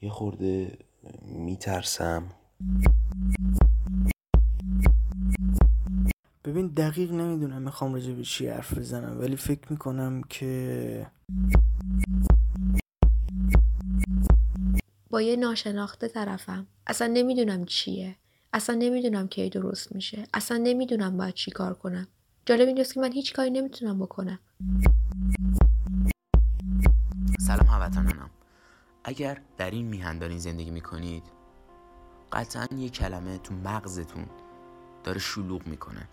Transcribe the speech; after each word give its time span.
یه 0.00 0.10
خورده 0.10 0.78
میترسم. 1.22 2.22
ببین 6.44 6.66
دقیق 6.66 7.12
نمی‌دونم 7.12 7.62
می‌خوام 7.62 7.94
راجع 7.94 8.12
به 8.12 8.22
چی 8.22 8.46
حرف 8.48 8.78
بزنم 8.78 9.20
ولی 9.20 9.36
فکر 9.36 9.60
می‌کنم 9.70 10.22
که 10.22 11.06
با 15.10 15.22
یه 15.22 15.36
ناشناخته 15.36 16.08
طرفم. 16.08 16.66
اصلا 16.86 17.06
نمی‌دونم 17.12 17.64
چیه. 17.64 18.16
اصلا 18.52 18.76
نمی‌دونم 18.76 19.28
کی 19.28 19.48
درست 19.48 19.94
میشه. 19.94 20.26
اصلا 20.34 20.56
نمی‌دونم 20.56 21.16
باید 21.16 21.34
چی 21.34 21.50
کار 21.50 21.74
کنم. 21.74 22.08
جالب 22.46 22.66
اینجاست 22.66 22.94
که 22.94 23.00
من 23.00 23.12
هیچ 23.12 23.32
کاری 23.32 23.50
نمی‌تونم 23.50 23.98
بکنم. 23.98 24.38
سلام 27.48 27.66
هموطنانم. 27.66 28.30
اگر 29.04 29.38
در 29.58 29.70
این 29.70 29.86
میهن 29.86 30.38
زندگی 30.38 30.70
می‌کنید 30.70 31.22
قطعا 32.32 32.66
یه 32.76 32.88
کلمه 32.88 33.38
تو 33.38 33.54
مغزتون 33.64 34.26
داره 35.04 35.18
شلوغ 35.18 35.66
می‌کنه. 35.66 36.08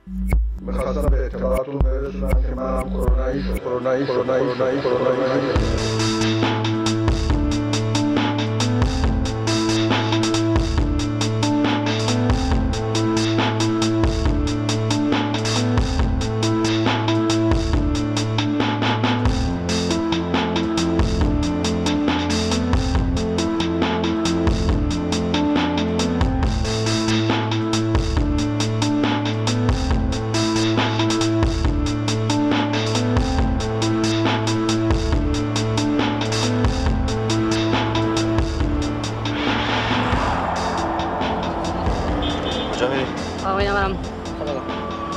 می‌خواستم 0.61 1.09
به 1.09 1.25
اطلاعاتون 1.25 1.79
برسونم 1.79 2.41
که 2.41 2.55
منم 2.55 2.89
کرونایی 2.89 3.43
شد 3.43 3.59
کرونایی 3.59 4.05
کرونایی 4.05 4.45
کرونایی 4.45 4.81
کجا 4.81 6.64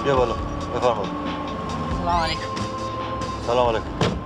بیا 0.04 0.16
بالا. 0.16 0.34
بفرمایید 0.74 1.12
سلام 1.98 2.22
علیکم. 2.22 2.40
سلام 3.46 3.68
علیکم. 3.68 4.18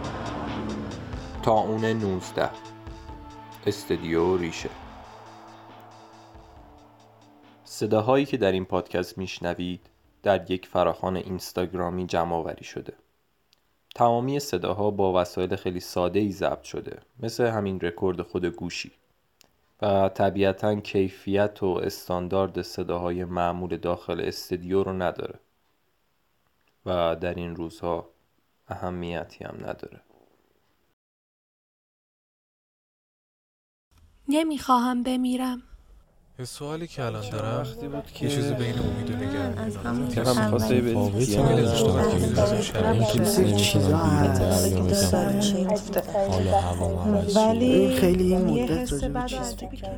تا 1.42 1.52
اون 1.52 1.84
19 1.84 2.50
استدیو 3.66 4.36
ریشه. 4.36 4.70
صداهایی 7.64 8.24
که 8.24 8.36
در 8.36 8.52
این 8.52 8.64
پادکست 8.64 9.18
میشنوید 9.18 9.90
در 10.22 10.50
یک 10.50 10.66
فراخوان 10.66 11.16
اینستاگرامی 11.16 12.06
جمع 12.06 12.34
آوری 12.34 12.64
شده. 12.64 12.92
تمامی 13.94 14.40
صداها 14.40 14.90
با 14.90 15.20
وسایل 15.20 15.56
خیلی 15.56 15.80
ساده 15.80 16.20
ای 16.20 16.32
ضبط 16.32 16.62
شده 16.62 16.98
مثل 17.20 17.46
همین 17.46 17.80
رکورد 17.80 18.22
خود 18.22 18.46
گوشی. 18.46 18.92
و 19.82 20.08
طبیعتا 20.08 20.80
کیفیت 20.80 21.62
و 21.62 21.66
استاندارد 21.66 22.62
صداهای 22.62 23.24
معمول 23.24 23.76
داخل 23.76 24.20
استدیو 24.20 24.82
رو 24.82 24.92
نداره. 24.92 25.38
و 26.86 27.16
در 27.16 27.34
این 27.34 27.56
روزها 27.56 28.10
اهمیتی 28.68 29.44
هم 29.44 29.56
نداره. 29.56 30.00
نمی‌خواهم 34.28 35.02
بمیرم. 35.02 35.62
یه 36.38 36.44
سوالی 36.44 36.86
که 36.86 37.04
الان 37.04 37.30
دارم. 37.30 37.66
یه 38.20 38.28
چیزی 38.28 38.54
بین 38.54 38.78
امید 38.78 39.10
و 39.10 39.16
نگرانی 39.16 40.14
به 40.80 40.94
که 41.26 41.42
می‌دازم 42.20 42.60
شرمه 42.60 43.56
چیزا 43.56 43.96
هست 43.96 44.40
ولی 47.36 47.96
خیلی 47.96 48.34
این 48.34 48.44
مدت 48.44 48.92
راجع 48.92 49.08
به 49.08 49.22
چیز 49.28 49.38
از 49.38 49.54
فکر 49.54 49.88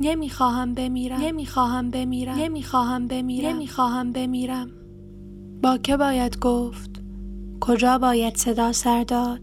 نمی‌خواهم 0.00 0.74
بمیرم. 0.74 1.20
نمی‌خواهم 1.20 1.90
بمیرم. 1.90 2.38
نمی‌خواهم 2.38 3.06
بمیرم. 3.08 3.48
نمی‌خواهم 3.48 4.12
بمیرم. 4.12 4.70
با 5.62 5.76
که 5.76 5.96
باید 5.96 6.38
گفت؟ 6.38 6.90
کجا 7.60 7.98
باید 7.98 8.36
صدا 8.36 8.72
سر 8.72 9.04
داد؟ 9.04 9.40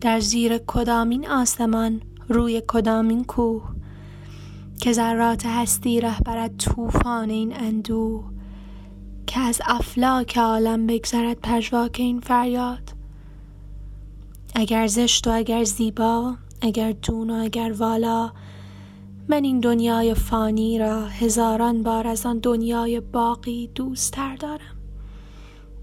در 0.00 0.20
زیر 0.20 0.58
کدامین 0.58 1.28
آسمان 1.28 2.00
روی 2.28 2.62
کدامین 2.68 3.24
کوه. 3.24 3.62
که 4.80 4.92
ذرات 4.92 5.46
هستی 5.46 6.00
رهبرد 6.00 6.56
طوفان 6.56 7.30
این 7.30 7.56
اندوه. 7.56 8.24
که 9.26 9.40
از 9.40 9.60
افلاک 9.66 10.38
عالم 10.38 10.86
بگذرد 10.86 11.38
پژواک 11.42 11.96
این 11.98 12.20
فریاد. 12.20 12.92
اگر 14.54 14.86
زشت 14.86 15.26
و 15.26 15.30
اگر 15.30 15.64
زیبا 15.64 16.34
اگر 16.60 16.92
دون 16.92 17.30
و 17.30 17.34
اگر 17.34 17.72
والا 17.78 18.32
من 19.28 19.44
این 19.44 19.60
دنیای 19.60 20.14
فانی 20.14 20.78
را 20.78 21.06
هزاران 21.06 21.82
بار 21.82 22.06
از 22.06 22.26
آن 22.26 22.38
دنیای 22.38 23.00
باقی 23.00 23.70
دوستتر 23.74 24.36
دارم. 24.36 24.76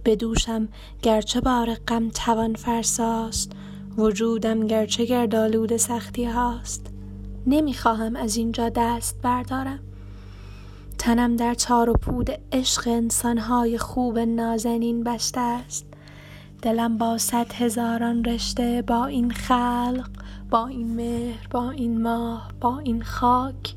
به 0.03 0.15
دوشم 0.15 0.67
گرچه 1.01 1.41
بار 1.41 1.73
غم 1.73 2.09
توان 2.09 2.53
فرساست 2.53 3.51
وجودم 3.97 4.67
گرچه 4.67 5.05
گردالود 5.05 5.77
سختی 5.77 6.25
هاست. 6.25 6.87
نمی‌خواهم 7.47 8.15
از 8.15 8.37
اینجا 8.37 8.69
دست 8.69 9.21
بردارم. 9.21 9.79
تنم 10.97 11.35
در 11.35 11.53
تار 11.53 11.89
و 11.89 11.93
پود 11.93 12.29
عشق 12.51 12.87
انسانهای 12.87 13.77
خوب 13.77 14.19
نازنین 14.19 15.03
بسته 15.03 15.39
است. 15.39 15.85
دلم 16.61 16.97
با 16.97 17.17
صد 17.17 17.53
هزاران 17.53 18.23
رشته 18.23 18.83
با 18.87 19.05
این 19.05 19.31
خلق 19.31 20.09
با 20.49 20.67
این 20.67 20.95
مهر 20.95 21.47
با 21.51 21.71
این 21.71 22.01
ماه 22.01 22.51
با 22.61 22.79
این 22.79 23.03
خاک 23.03 23.75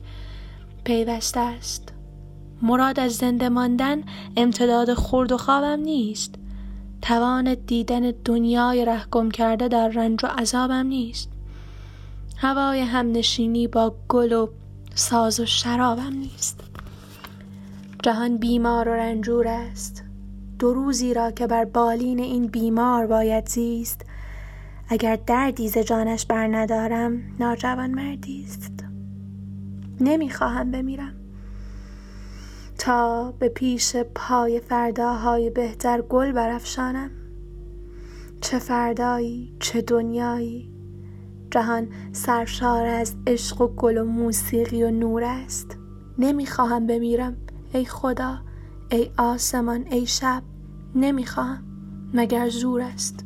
پیوسته 0.84 1.40
است. 1.40 1.92
مراد 2.62 3.00
از 3.00 3.12
زنده 3.12 3.48
ماندن 3.48 4.02
امتداد 4.36 4.94
خورد 4.94 5.32
و 5.32 5.36
خوابم 5.36 5.80
نیست. 5.80 6.34
توان 7.02 7.54
دیدن 7.54 8.12
دنیای 8.24 8.84
رهگم 8.84 9.30
کرده 9.30 9.68
در 9.68 9.88
رنج 9.88 10.24
و 10.24 10.28
عذابم 10.28 10.86
نیست. 10.86 11.28
هوای 12.36 12.80
همنشینی 12.80 13.68
با 13.68 13.94
گل 14.08 14.32
و 14.32 14.48
ساز 14.94 15.40
و 15.40 15.46
شرابم 15.46 16.12
نیست. 16.12 16.60
جهان 18.02 18.36
بیمار 18.36 18.88
و 18.88 18.92
رنجور 18.92 19.48
است. 19.48 20.04
دو 20.58 20.72
روزی 20.72 21.14
را 21.14 21.30
که 21.30 21.46
بر 21.46 21.64
بالین 21.64 22.18
این 22.18 22.46
بیمار 22.46 23.06
باید 23.06 23.48
زیست 23.48 24.04
اگر 24.92 25.16
دردی 25.26 25.68
ز 25.68 25.78
جانش 25.78 26.26
بر 26.26 26.46
ندارم 26.46 27.22
ناجوان 27.40 27.90
مردی 27.90 28.44
است. 28.44 28.84
نمی‌خواهم 30.00 30.70
بمیرم. 30.70 31.14
تا 32.78 33.32
به 33.32 33.48
پیش 33.48 33.96
پای 33.96 34.60
فرداهای 34.60 35.50
بهتر 35.50 36.00
گل 36.00 36.32
برافشانم. 36.32 37.10
چه 38.40 38.58
فردایی 38.58 39.56
چه 39.60 39.82
دنیایی. 39.82 40.70
جهان 41.50 41.88
سرشار 42.12 42.86
از 42.86 43.14
عشق 43.26 43.60
و 43.60 43.66
گل 43.66 43.98
و 43.98 44.04
موسیقی 44.04 44.82
و 44.82 44.90
نور 44.90 45.24
است. 45.24 45.76
نمی‌خواهم 46.18 46.86
بمیرم. 46.86 47.36
ای 47.72 47.84
خدا 47.84 48.38
ای 48.90 49.10
آسمان 49.18 49.86
ای 49.90 50.06
شب 50.06 50.42
نمی‌خواهم 50.94 51.64
مگر 52.14 52.48
زور 52.48 52.80
است. 52.80 53.24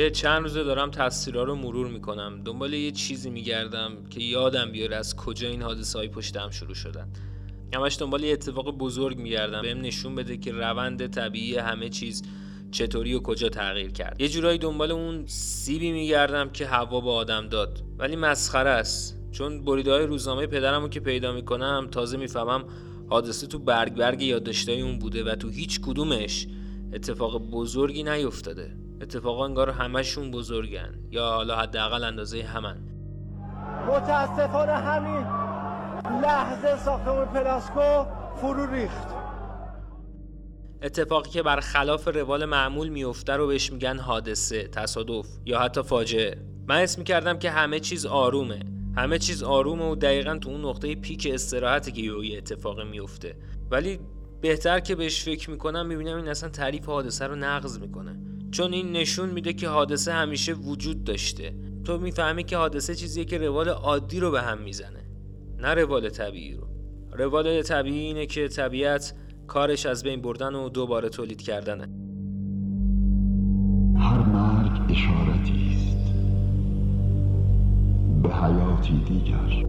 یه 0.00 0.10
چند 0.10 0.42
روزه 0.42 0.64
دارم 0.64 0.90
تصویرها 0.90 1.42
رو 1.42 1.54
مرور 1.54 1.86
می‌کنم. 1.86 2.42
دنبال 2.44 2.72
یه 2.72 2.90
چیزی 2.90 3.30
میگردم 3.30 3.92
که 4.10 4.22
یادم 4.22 4.72
بیاره 4.72 4.96
از 4.96 5.16
کجا 5.16 5.48
این 5.48 5.62
حادثه 5.62 5.98
های 5.98 6.08
پشتم 6.08 6.50
شروع 6.50 6.74
شدن. 6.74 7.08
همش 7.74 7.98
دنبال 7.98 8.24
یه 8.24 8.32
اتفاق 8.32 8.78
بزرگ 8.78 9.18
میگردم. 9.18 9.62
بهم 9.62 9.80
نشون 9.80 10.14
بده 10.14 10.36
که 10.36 10.52
روند 10.52 11.06
طبیعی 11.06 11.56
همه 11.56 11.88
چیز 11.88 12.22
چطوری 12.70 13.14
و 13.14 13.20
کجا 13.20 13.48
تغییر 13.48 13.90
کرد. 13.90 14.20
یه 14.20 14.28
جورایی 14.28 14.58
دنبال 14.58 14.90
اون 14.90 15.26
سیبی 15.26 15.92
میگردم 15.92 16.50
که 16.50 16.66
هوا 16.66 17.00
به 17.00 17.10
آدم 17.10 17.48
داد. 17.48 17.82
ولی 17.98 18.16
مسخره 18.16 18.70
است. 18.70 19.20
چون 19.32 19.64
بریده 19.64 19.92
های 19.92 20.06
روزنامه 20.06 20.46
پدرم 20.46 20.82
رو 20.82 20.88
که 20.88 21.00
پیدا 21.00 21.32
می‌کنم 21.32 21.88
تازه 21.90 22.16
می‌فهمم 22.16 22.64
حادثه 23.08 23.46
تو 23.46 23.58
برگ 23.58 23.94
برگ 23.94 24.22
یادداشتای 24.22 24.80
اون 24.80 24.98
بوده 24.98 25.24
و 25.24 25.34
تو 25.34 25.48
هیچ 25.48 25.80
کدومش 25.80 26.46
اتفاق 26.92 27.50
بزرگی 27.50 28.02
نیفتاده. 28.02 28.76
اتفاقا 29.00 29.44
انگار 29.44 29.70
همشون 29.70 30.30
بزرگن 30.30 30.94
یا 31.10 31.30
حالا 31.30 31.56
حداقل 31.56 32.04
اندازه 32.04 32.42
همن. 32.42 32.78
متاسفانه 33.88 34.72
همین 34.72 35.26
لحظه 36.22 36.76
ساختمون 36.76 37.24
پلاسکو 37.24 38.04
فرو 38.36 38.74
ریخت. 38.74 39.08
اتفاقی 40.82 41.30
که 41.30 41.42
برخلاف 41.42 42.08
روال 42.08 42.44
معمول 42.44 42.88
میفته 42.88 43.32
رو 43.32 43.46
بهش 43.46 43.72
میگن 43.72 43.98
حادثه 43.98 44.68
تصادف 44.68 45.26
یا 45.46 45.58
حتی 45.58 45.82
فاجعه. 45.82 46.38
من 46.68 46.76
اسم 46.76 47.00
می‌کردم 47.00 47.38
که 47.38 47.50
همه 47.50 47.80
چیز 47.80 48.06
آرومه. 48.06 48.60
همه 48.96 49.18
چیز 49.18 49.42
آرومه 49.42 49.90
و 49.90 49.94
دقیقا 49.94 50.38
تو 50.38 50.48
اون 50.48 50.64
نقطه 50.64 50.94
پیک 50.94 51.28
استراحتی 51.32 51.92
که 51.92 52.02
یه 52.02 52.38
اتفاق 52.38 52.80
میفته 52.80 53.36
ولی 53.70 54.00
بهتر 54.40 54.80
که 54.80 54.94
بهش 54.94 55.24
فکر 55.24 55.50
می‌کنم 55.50 55.86
می‌بینم 55.86 56.16
این 56.16 56.28
اصلا 56.28 56.48
تعریف 56.48 56.86
حادثه 56.86 57.26
رو 57.26 57.36
نقض 57.36 57.78
می‌کنه. 57.78 58.29
چون 58.50 58.72
این 58.72 58.92
نشون 58.92 59.28
میده 59.28 59.52
که 59.52 59.68
حادثه 59.68 60.12
همیشه 60.12 60.52
وجود 60.52 61.04
داشته. 61.04 61.54
تو 61.84 61.98
می‌فهمی 61.98 62.44
که 62.44 62.56
حادثه 62.56 62.94
چیزیه 62.94 63.24
که 63.24 63.38
روال 63.38 63.68
عادی 63.68 64.20
رو 64.20 64.30
به 64.30 64.42
هم 64.42 64.58
می‌زنه 64.62 65.10
نه 65.58 65.74
روال 65.74 66.08
طبیعی 66.08 66.54
رو. 66.54 66.66
روال 67.12 67.62
طبیعی 67.62 67.98
اینه 67.98 68.26
که 68.26 68.48
طبیعت 68.48 69.14
کارش 69.46 69.86
از 69.86 70.02
بین 70.02 70.22
بردن 70.22 70.54
و 70.54 70.68
دوباره 70.68 71.08
تولید 71.08 71.42
کردنه. 71.42 71.88
هر 73.98 74.18
مرگ 74.18 74.90
اشارتی 74.90 75.70
است 75.74 76.14
به 78.22 78.28
حیاتی 78.28 79.04
دیگر. 79.08 79.66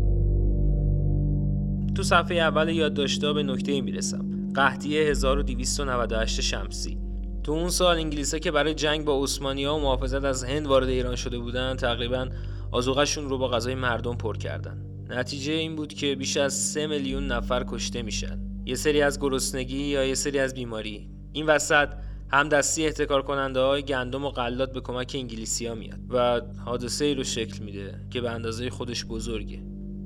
تو 1.95 2.03
صفحه 2.03 2.37
اول 2.37 2.69
یادداشت‌ها 2.69 3.33
به 3.33 3.43
نکته 3.43 3.81
می‌رسم. 3.81 4.51
قحطی 4.55 4.97
1298 4.97 6.41
شمسی. 6.41 6.97
تو 7.43 7.51
اون 7.51 7.69
سال 7.69 7.97
انگلیسا 7.97 8.39
که 8.39 8.51
برای 8.51 8.73
جنگ 8.73 9.05
با 9.05 9.23
عثمانی‌ها 9.23 9.77
و 9.77 9.81
محافظت 9.81 10.23
از 10.23 10.43
هند 10.43 10.67
وارد 10.67 10.89
ایران 10.89 11.15
شده 11.15 11.39
بودن 11.39 11.75
تقریبا 11.75 12.29
آزوغشون 12.71 13.29
رو 13.29 13.37
با 13.37 13.47
غذای 13.47 13.75
مردم 13.75 14.15
پر 14.15 14.37
کردن. 14.37 14.85
نتیجه 15.09 15.53
این 15.53 15.75
بود 15.75 15.93
که 15.93 16.15
بیش 16.15 16.37
از 16.37 16.53
3 16.53 16.87
میلیون 16.87 17.27
نفر 17.27 17.65
کشته 17.67 18.01
میشن. 18.01 18.39
یه 18.65 18.75
سری 18.75 19.01
از 19.01 19.19
گرسنگی 19.19 19.83
یا 19.83 20.05
یه 20.05 20.15
سری 20.15 20.39
از 20.39 20.53
بیماری. 20.53 21.09
این 21.33 21.45
وسط 21.45 21.89
همدستی 22.31 22.85
احتکار 22.85 23.21
کننده 23.21 23.59
های 23.59 23.83
گندم 23.83 24.25
و 24.25 24.29
غلات 24.29 24.73
به 24.73 24.81
کمک 24.81 25.11
انگلیسی 25.15 25.67
ها 25.67 25.75
میاد 25.75 25.99
و 26.09 26.41
حادثه 26.65 27.05
ای 27.05 27.15
رو 27.15 27.23
شکل 27.23 27.63
میده 27.63 28.01
که 28.09 28.21
به 28.21 28.29
اندازه 28.29 28.69
خودش 28.69 29.05
بزرگه. 29.05 29.63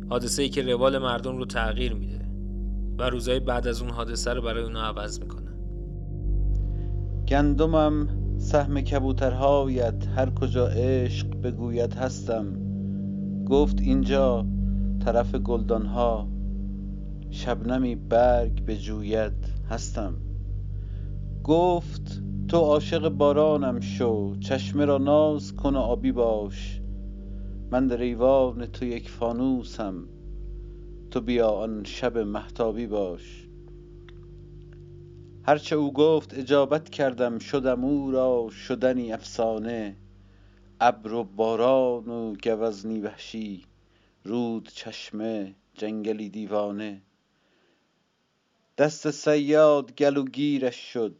حادثه 0.09 0.41
ای 0.41 0.49
که 0.49 0.61
روال 0.61 0.97
مردم 0.97 1.37
رو 1.37 1.45
تغییر 1.45 1.93
میده 1.93 2.25
و 2.97 3.09
روزهای 3.09 3.39
بعد 3.39 3.67
از 3.67 3.81
اون 3.81 3.89
حادثه 3.89 4.33
رو 4.33 4.41
برای 4.41 4.63
اونا 4.63 4.81
عوض 4.81 5.19
می‌کنه. 5.19 5.44
گندمم 7.27 8.07
سهم 8.37 8.81
کبوترهایت 8.81 10.07
هر 10.15 10.29
کجا 10.29 10.67
عشق 10.67 11.41
بگوید 11.41 11.93
هستم. 11.93 12.45
گفت 13.45 13.81
اینجا 13.81 14.45
طرف 15.05 15.35
گلدانها 15.35 16.27
شبنمی 17.29 17.95
برگ 17.95 18.65
به 18.65 18.77
جوید 18.77 19.33
هستم. 19.69 20.13
گفت 21.43 22.21
تو 22.47 22.57
عاشق 22.57 23.09
بارانم 23.09 23.79
شو 23.79 24.35
چشمه 24.35 24.85
را 24.85 24.97
ناز 24.97 25.55
کن 25.55 25.75
و 25.75 25.79
آبی 25.79 26.11
باش. 26.11 26.81
من 27.71 27.87
در 27.87 28.01
ایوان 28.01 28.65
تو 28.65 28.85
یک 28.85 29.09
فانوسم 29.09 29.95
تو 31.11 31.21
بیا 31.21 31.49
آن 31.49 31.83
شب 31.83 32.17
محتابی 32.17 32.87
باش. 32.87 33.44
هرچه 35.47 35.75
او 35.75 35.93
گفت 35.93 36.33
اجابت 36.33 36.89
کردم 36.89 37.39
شدم 37.39 37.85
او 37.85 38.11
را 38.11 38.49
شدنی 38.49 39.13
افسانه. 39.13 39.95
ابر 40.79 41.13
و 41.13 41.23
باران 41.23 42.09
و 42.09 42.35
گوزنی 42.43 42.99
وحشی 42.99 43.65
رود 44.23 44.69
چشمه 44.73 45.55
جنگلی 45.73 46.29
دیوانه. 46.29 47.01
دست 48.77 49.11
صیاد 49.11 49.95
گلوگیرش 49.95 50.93
شد 50.93 51.17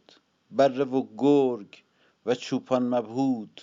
بره 0.50 0.84
و 0.84 1.06
گرگ 1.18 1.82
و 2.26 2.34
چوپان 2.34 2.82
مبهود. 2.82 3.62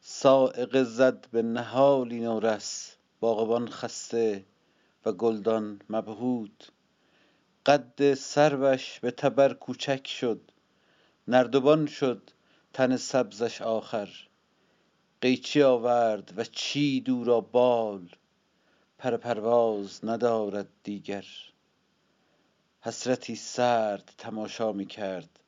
صاعقه 0.00 0.84
زد 0.84 1.26
به 1.32 1.42
نهالی 1.42 2.20
نورس 2.20 2.96
باغبان 3.20 3.68
خسته 3.68 4.44
و 5.06 5.12
گلدان 5.12 5.80
مبهود. 5.90 6.64
قد 7.66 8.14
سروش 8.14 9.00
به 9.00 9.10
تبر 9.10 9.54
کوچک 9.54 10.06
شد. 10.06 10.40
نردبان 11.28 11.86
شد 11.86 12.30
تن 12.72 12.96
سبزش 12.96 13.62
آخر. 13.62 14.08
قیچی 15.20 15.62
آورد 15.62 16.32
و 16.36 16.44
چید 16.44 17.10
او 17.10 17.24
را 17.24 17.40
بال. 17.40 18.08
پر 18.98 19.16
پرواز 19.16 20.04
ندارد 20.04 20.68
دیگر. 20.82 21.26
حسرتی 22.80 23.36
سرد 23.36 24.14
تماشا 24.18 24.72
می 24.72 24.86
کرد 24.86 25.38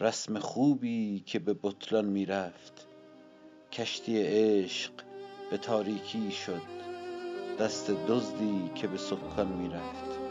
رسم 0.00 0.38
خوبی 0.38 1.22
که 1.26 1.38
به 1.38 1.54
بطلان 1.62 2.04
می 2.04 2.26
رفت 2.26 2.86
کشتی 3.72 4.22
عشق 4.22 4.92
به 5.50 5.58
تاریکی 5.58 6.32
شد. 6.32 6.62
دست 7.60 7.90
دزدی 7.90 8.70
که 8.74 8.86
به 8.86 8.98
سکان 8.98 9.48
می 9.48 9.68
رفت 9.68 10.21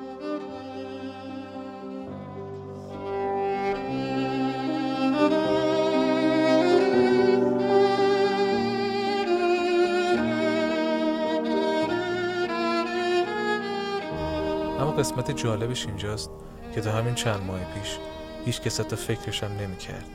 قسمت 15.01 15.31
جالبش 15.31 15.85
اینجاست 15.85 16.29
که 16.75 16.81
تا 16.81 16.91
همین 16.91 17.15
چند 17.15 17.43
ماه 17.43 17.59
پیش 17.59 17.97
هیچ 18.45 18.61
کس 18.61 18.79
حتی 18.79 18.95
فکرش 18.95 19.43
هم 19.43 19.51
نمی‌کرد 19.51 20.05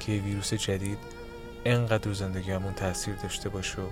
که 0.00 0.12
یه 0.12 0.22
ویروس 0.22 0.54
جدید 0.54 0.98
انقدر 1.64 2.08
رو 2.08 2.14
زندگی 2.14 2.50
همون 2.50 2.72
تاثیر 2.72 3.14
داشته 3.14 3.48
باشه 3.48 3.82
و 3.82 3.86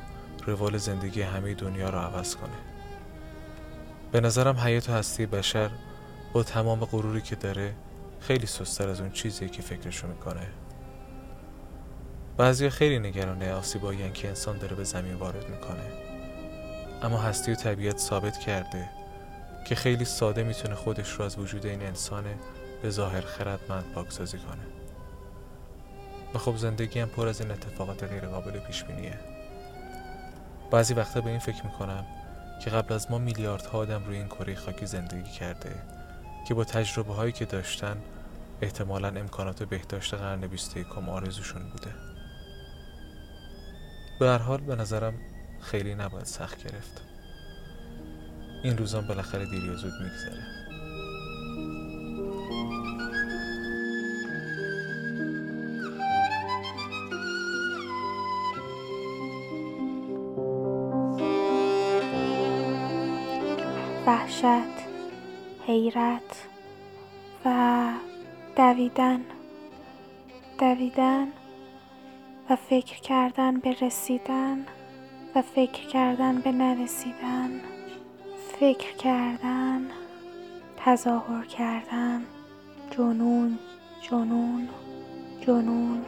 روال 0.47 0.77
زندگی 0.77 1.23
همه 1.23 1.55
دنیا 1.55 1.91
رو 1.91 1.99
عوض 1.99 2.37
کنه. 2.37 2.57
به 4.13 4.21
نظرم 4.21 4.57
حیات 4.57 4.91
و 4.91 4.93
هستی 4.93 5.27
بشر 5.27 5.71
با 6.33 6.43
تمام 6.43 6.85
غروری 6.85 7.21
که 7.21 7.37
داره 7.37 7.75
خیلی 8.21 8.47
سستر 8.47 8.88
از 8.88 9.00
اون 9.00 9.11
چیزیه 9.11 9.49
که 9.49 9.62
فکرشو 9.62 10.09
می‌کنه. 10.09 10.47
بعضیا 12.37 12.71
خیلی 12.71 12.99
نگرانه 12.99 13.53
آسیبایی 13.53 14.11
که 14.11 14.29
انسان 14.29 14.59
داره 14.59 14.76
به 14.76 14.85
زمین 14.85 15.15
وارد 15.15 15.49
می‌کنه. 15.49 15.93
اما 17.03 17.19
هستی 17.19 17.53
و 17.53 17.55
طبیعت 17.55 17.99
ثابت 17.99 18.38
کرده 18.38 18.88
که 19.66 19.75
خیلی 19.75 20.04
ساده 20.04 20.42
می‌تونه 20.42 20.75
خودش 20.75 21.11
رو 21.11 21.25
از 21.25 21.38
وجود 21.38 21.66
این 21.66 21.82
انسان 21.82 22.25
به 22.82 22.90
ظاهر 22.90 23.20
خردمند 23.20 23.85
پاکسازی 23.94 24.38
کنه. 24.38 24.62
و 26.35 26.38
خب 26.38 26.56
زندگی 26.56 27.00
هم 27.00 27.08
پر 27.08 27.28
از 27.28 27.40
این 27.40 27.50
اتفاقات 27.50 28.04
غیر 28.04 28.26
قابل 28.26 28.58
پیش 28.58 28.85
بینیه 28.85 29.18
بعضی 30.70 30.94
وقتا 30.94 31.20
به 31.20 31.30
این 31.30 31.38
فکر 31.38 31.64
می‌کنم 31.64 32.06
که 32.64 32.70
قبل 32.70 32.94
از 32.94 33.11
ما 33.11 33.18
میلیاردها 33.18 33.78
آدم 33.78 34.04
روی 34.04 34.16
این 34.16 34.28
کره 34.28 34.54
خاکی 34.54 34.87
زندگی 34.87 35.30
کرده 35.30 35.82
که 36.49 36.54
با 36.54 36.64
تجربه 36.64 37.14
هایی 37.14 37.32
که 37.32 37.44
داشتن 37.44 37.96
احتمالا 38.62 39.08
امکانات 39.08 39.62
بهداشت 39.62 40.14
قرن 40.14 40.46
21 40.46 40.99
آرزوشون 40.99 41.62
بوده. 41.70 41.94
به 44.20 44.26
هر 44.26 44.38
حال 44.38 44.61
به 44.61 44.76
نظرم 44.76 45.14
خیلی 45.61 45.94
نباید 45.94 46.25
سخت 46.25 46.64
گرفت. 46.64 47.15
این 48.66 48.78
روزان 48.78 49.06
بالاخره 49.06 49.44
دیر 49.44 49.64
یا 49.64 49.75
زود 49.75 49.92
میگذره. 49.92 50.42
وحشت 64.06 64.87
حیرت 65.66 66.46
و 67.44 67.88
دویدن. 68.56 69.20
دویدن 70.58 71.26
و 72.50 72.56
فکر 72.56 73.00
کردن 73.00 73.61
به 73.61 73.76
رسیدن 73.80 74.66
و 75.35 75.42
فکر 75.42 75.87
کردن 75.87 76.40
به 76.40 76.52
نرسیدن. 76.52 77.75
فکر 78.61 78.97
کردن 78.97 79.91
تظاهر 80.77 81.45
کردن 81.45 82.23
جنون 82.91 83.59
جنون 84.11 84.69
جنون. 85.47 86.05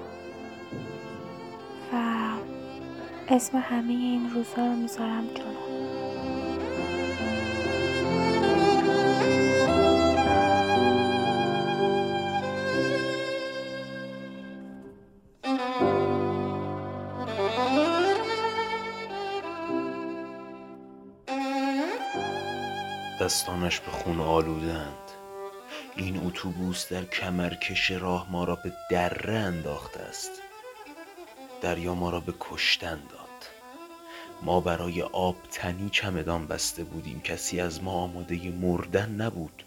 و 1.93 1.97
اسم 3.29 3.59
همه 3.59 3.93
این 3.93 4.31
روزها 4.35 4.67
رو 4.67 4.73
می‌ذارم 4.73 5.27
جنون. 5.35 5.88
دستانش 23.29 23.81
به 23.81 23.91
خون 23.91 24.21
آلودند. 24.21 25.11
این 25.97 26.27
اتوبوس 26.27 26.93
در 26.93 27.05
کمرکش 27.05 27.91
راه 27.91 28.27
ما 28.31 28.45
را 28.45 28.55
به 28.55 28.73
دره 28.91 29.35
انداخته 29.35 30.01
است. 30.01 30.31
دریا 31.61 31.95
ما 31.95 32.11
را 32.11 32.21
به 32.21 32.35
کشتن 32.41 32.97
داد. 32.97 33.49
ما 34.43 34.61
برای 34.61 35.03
آب 35.03 35.37
تنی 35.51 35.91
چمدان 35.91 36.47
بسته 36.47 36.85
بودیم. 36.85 37.21
کسی 37.21 37.61
از 37.61 37.83
ما 37.83 37.93
آماده 37.93 38.51
مردن 38.51 39.11
نبود. 39.11 39.65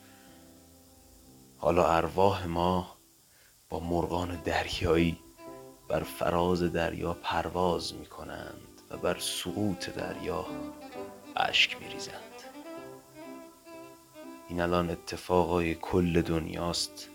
حالا 1.57 1.87
ارواح 1.87 2.45
ما 2.45 2.97
با 3.69 3.79
مرغان 3.79 4.35
دریایی 4.35 5.19
بر 5.89 6.03
فراز 6.03 6.63
دریا 6.63 7.13
پرواز 7.13 7.93
می 7.93 8.05
کنند 8.05 8.81
و 8.89 8.97
بر 8.97 9.19
سقوط 9.19 9.89
دریا 9.89 10.45
اشک 11.35 11.81
می 11.81 11.87
ریزند 11.87 12.30
این 14.51 14.61
الان 14.61 14.89
اتفاقای 14.89 15.75
کل 15.75 16.21
دنیاست 16.21 17.09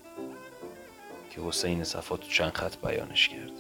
که 1.30 1.40
حسین 1.40 1.84
صفا 1.84 2.16
تو 2.16 2.28
چند 2.28 2.52
خط 2.52 2.76
بیانش 2.86 3.28
کرد. 3.28 3.52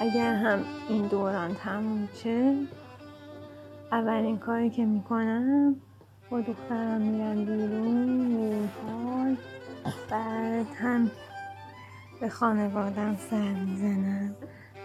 اگر 0.00 0.34
هم 0.34 0.64
این 0.88 1.06
دوران 1.06 1.54
تموم 1.54 2.08
شه 2.22 2.54
اولین 3.92 4.38
کاری 4.38 4.70
که 4.70 4.84
می‌کنم 4.84 5.76
با 6.30 6.40
دخترم 6.40 7.00
میرم 7.00 7.44
بیرون 7.44 8.08
میریم 8.08 8.70
پارک. 8.86 9.51
بعد 10.10 10.66
هم 10.80 11.10
به 12.20 12.28
خانوادم 12.28 13.16
سر 13.30 13.36
می‌زنم. 13.36 14.36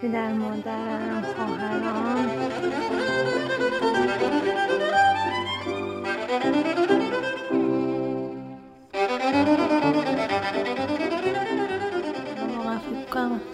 پدر 0.02 0.32
مادرم 0.32 1.22
خواهرام. 1.36 2.28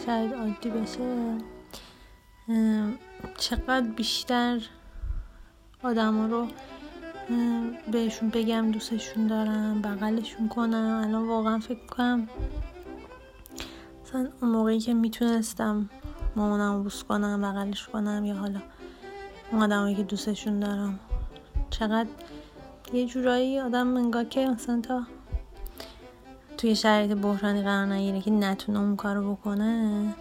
شاید 0.06 0.34
عادی 0.34 0.70
بشه 0.70 1.38
چقدر 3.38 3.86
بیشتر 3.96 4.60
آدما 5.82 6.26
رو 6.26 6.48
بهشون 7.92 8.28
بگم 8.28 8.70
دوستشون 8.70 9.26
دارم 9.26 9.82
بغلشون 9.82 10.48
کنم. 10.48 11.02
الان 11.06 11.28
واقعا 11.28 11.58
فکر 11.58 11.86
کنم 11.86 12.28
مثلا 14.04 14.28
اون 14.42 14.50
موقعی 14.50 14.80
که 14.80 14.94
می‌تونستم 14.94 15.90
مامانم 16.36 16.82
بوس 16.82 17.04
کنم 17.04 17.42
بغلش 17.42 17.86
کنم 17.86 18.24
یا 18.24 18.34
حالا 18.34 18.60
اون 19.52 19.62
آدمایی 19.62 19.94
که 19.94 20.02
دوستشون 20.02 20.60
دارم. 20.60 20.98
چقدر 21.70 22.08
یه 22.92 23.06
جورایی 23.06 23.60
آدم 23.60 23.96
انگار 23.96 24.24
که 24.24 24.46
مثلا 24.46 24.80
تا 24.80 25.02
توی 26.58 26.76
شرایط 26.76 27.12
بحرانی 27.12 27.62
قرار 27.62 27.86
نگیره 27.86 28.20
که 28.20 28.30
نتونه 28.30 28.78
اون 28.78 28.96
کارو 28.96 29.34
بکنه 29.34 30.14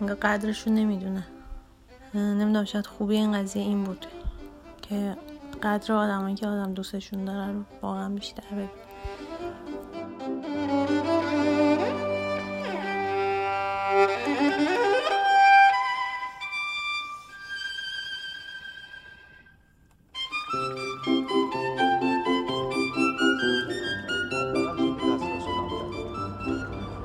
انگار 0.00 0.16
قدرشو 0.16 0.70
نمی‌دونه. 0.70 1.26
نمی‌دونم 2.14 2.64
شاید 2.64 2.86
خوبی 2.86 3.16
این 3.16 3.32
قضیه 3.32 3.62
این 3.62 3.84
بود 3.84 4.06
که 4.82 5.16
قدر 5.62 5.92
آدمایی 5.92 6.34
که 6.34 6.46
آدم 6.46 6.74
دوستشون 6.74 7.24
داره 7.24 7.52
رو 7.52 7.62
واقعا 7.82 8.08
بیشتر 8.08 8.42
ببین. 8.52 8.68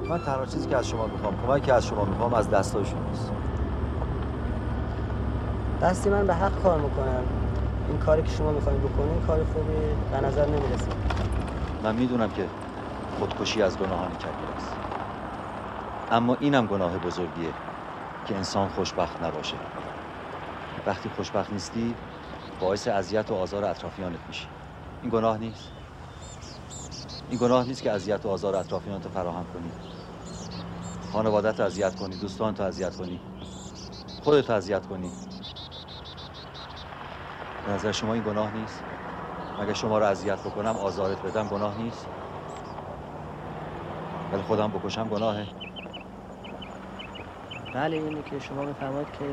من 0.10 0.20
تنها 0.20 0.46
چیزی 0.46 0.70
که 0.70 0.78
از 0.78 0.88
شما 0.88 1.08
می‌خوام 1.08 1.42
کمکی 1.48 1.66
که 1.66 1.74
از 1.74 1.86
شما 1.86 2.06
می‌خوام 2.06 2.34
از 2.34 2.50
دستای 2.50 2.86
شماست 2.86 3.32
دستی 5.82 6.10
من 6.10 6.28
به 6.28 6.34
حق 6.34 6.64
کار 6.64 6.80
می‌کنم. 6.82 7.24
این 7.88 7.98
کاری 7.98 8.24
که 8.24 8.30
شما 8.30 8.52
می‌خواین 8.52 8.80
بکنین 8.82 9.22
کار 9.22 9.44
خوبی 9.44 9.96
به 10.12 10.22
نظر 10.22 10.46
نمی‌رسه. 10.46 10.92
من 11.84 11.96
می‌دونم 11.96 12.32
که 12.32 12.50
خودکشی 13.20 13.62
از 13.62 13.78
گناهان 13.78 14.16
کبیر 14.16 14.52
است. 14.52 14.80
اما 16.12 16.36
اینم 16.36 16.68
گناه 16.68 17.00
بزرگیه 17.00 17.54
که 18.26 18.36
انسان 18.36 18.70
خوشبخت 18.70 19.22
نباشه. 19.24 19.58
وقتی 20.86 21.10
خوشبخت 21.10 21.52
نیستی 21.54 21.96
باعث 22.60 22.88
اذیت 22.88 23.32
و 23.32 23.36
آزار 23.36 23.66
اطرافیانت 23.66 24.20
میشی. 24.28 24.48
این 25.02 25.12
گناه 25.12 25.38
نیست. 25.38 25.70
این 27.30 27.40
گناه 27.40 27.68
نیست 27.68 27.84
که 27.84 27.92
اذیت 27.92 28.26
و 28.26 28.30
آزار 28.30 28.56
اطرافیانت 28.56 29.06
رو 29.06 29.12
فراهم 29.12 29.46
کنی. 29.46 29.72
خانوادت 31.12 31.60
رو 31.60 31.66
اذیت 31.66 31.96
کنی 31.96 32.16
دوستان 32.16 32.54
تو 32.54 32.64
اذیت 32.64 32.96
کنی. 32.96 33.22
خودت 34.24 34.50
اذیت 34.50 34.86
کنی. 34.86 35.12
به 37.68 37.74
نظر 37.74 37.92
شما 37.92 38.14
این 38.14 38.24
گناه 38.24 38.54
نیست؟ 38.54 38.84
مگه 39.60 39.74
شما 39.74 39.98
رو 39.98 40.06
اذیت 40.06 40.40
بکنم 40.40 40.78
آزارت 40.78 41.22
بدم 41.22 41.48
گناه 41.48 41.78
نیست؟ 41.78 42.08
ولی 44.32 44.42
خودم 44.42 44.72
بکشم 44.72 45.08
گناهه. 45.08 45.48
بله 47.74 47.96
اینی 47.96 48.24
که 48.24 48.40
شما 48.40 48.66
میفرمایید 48.66 49.08
که 49.20 49.26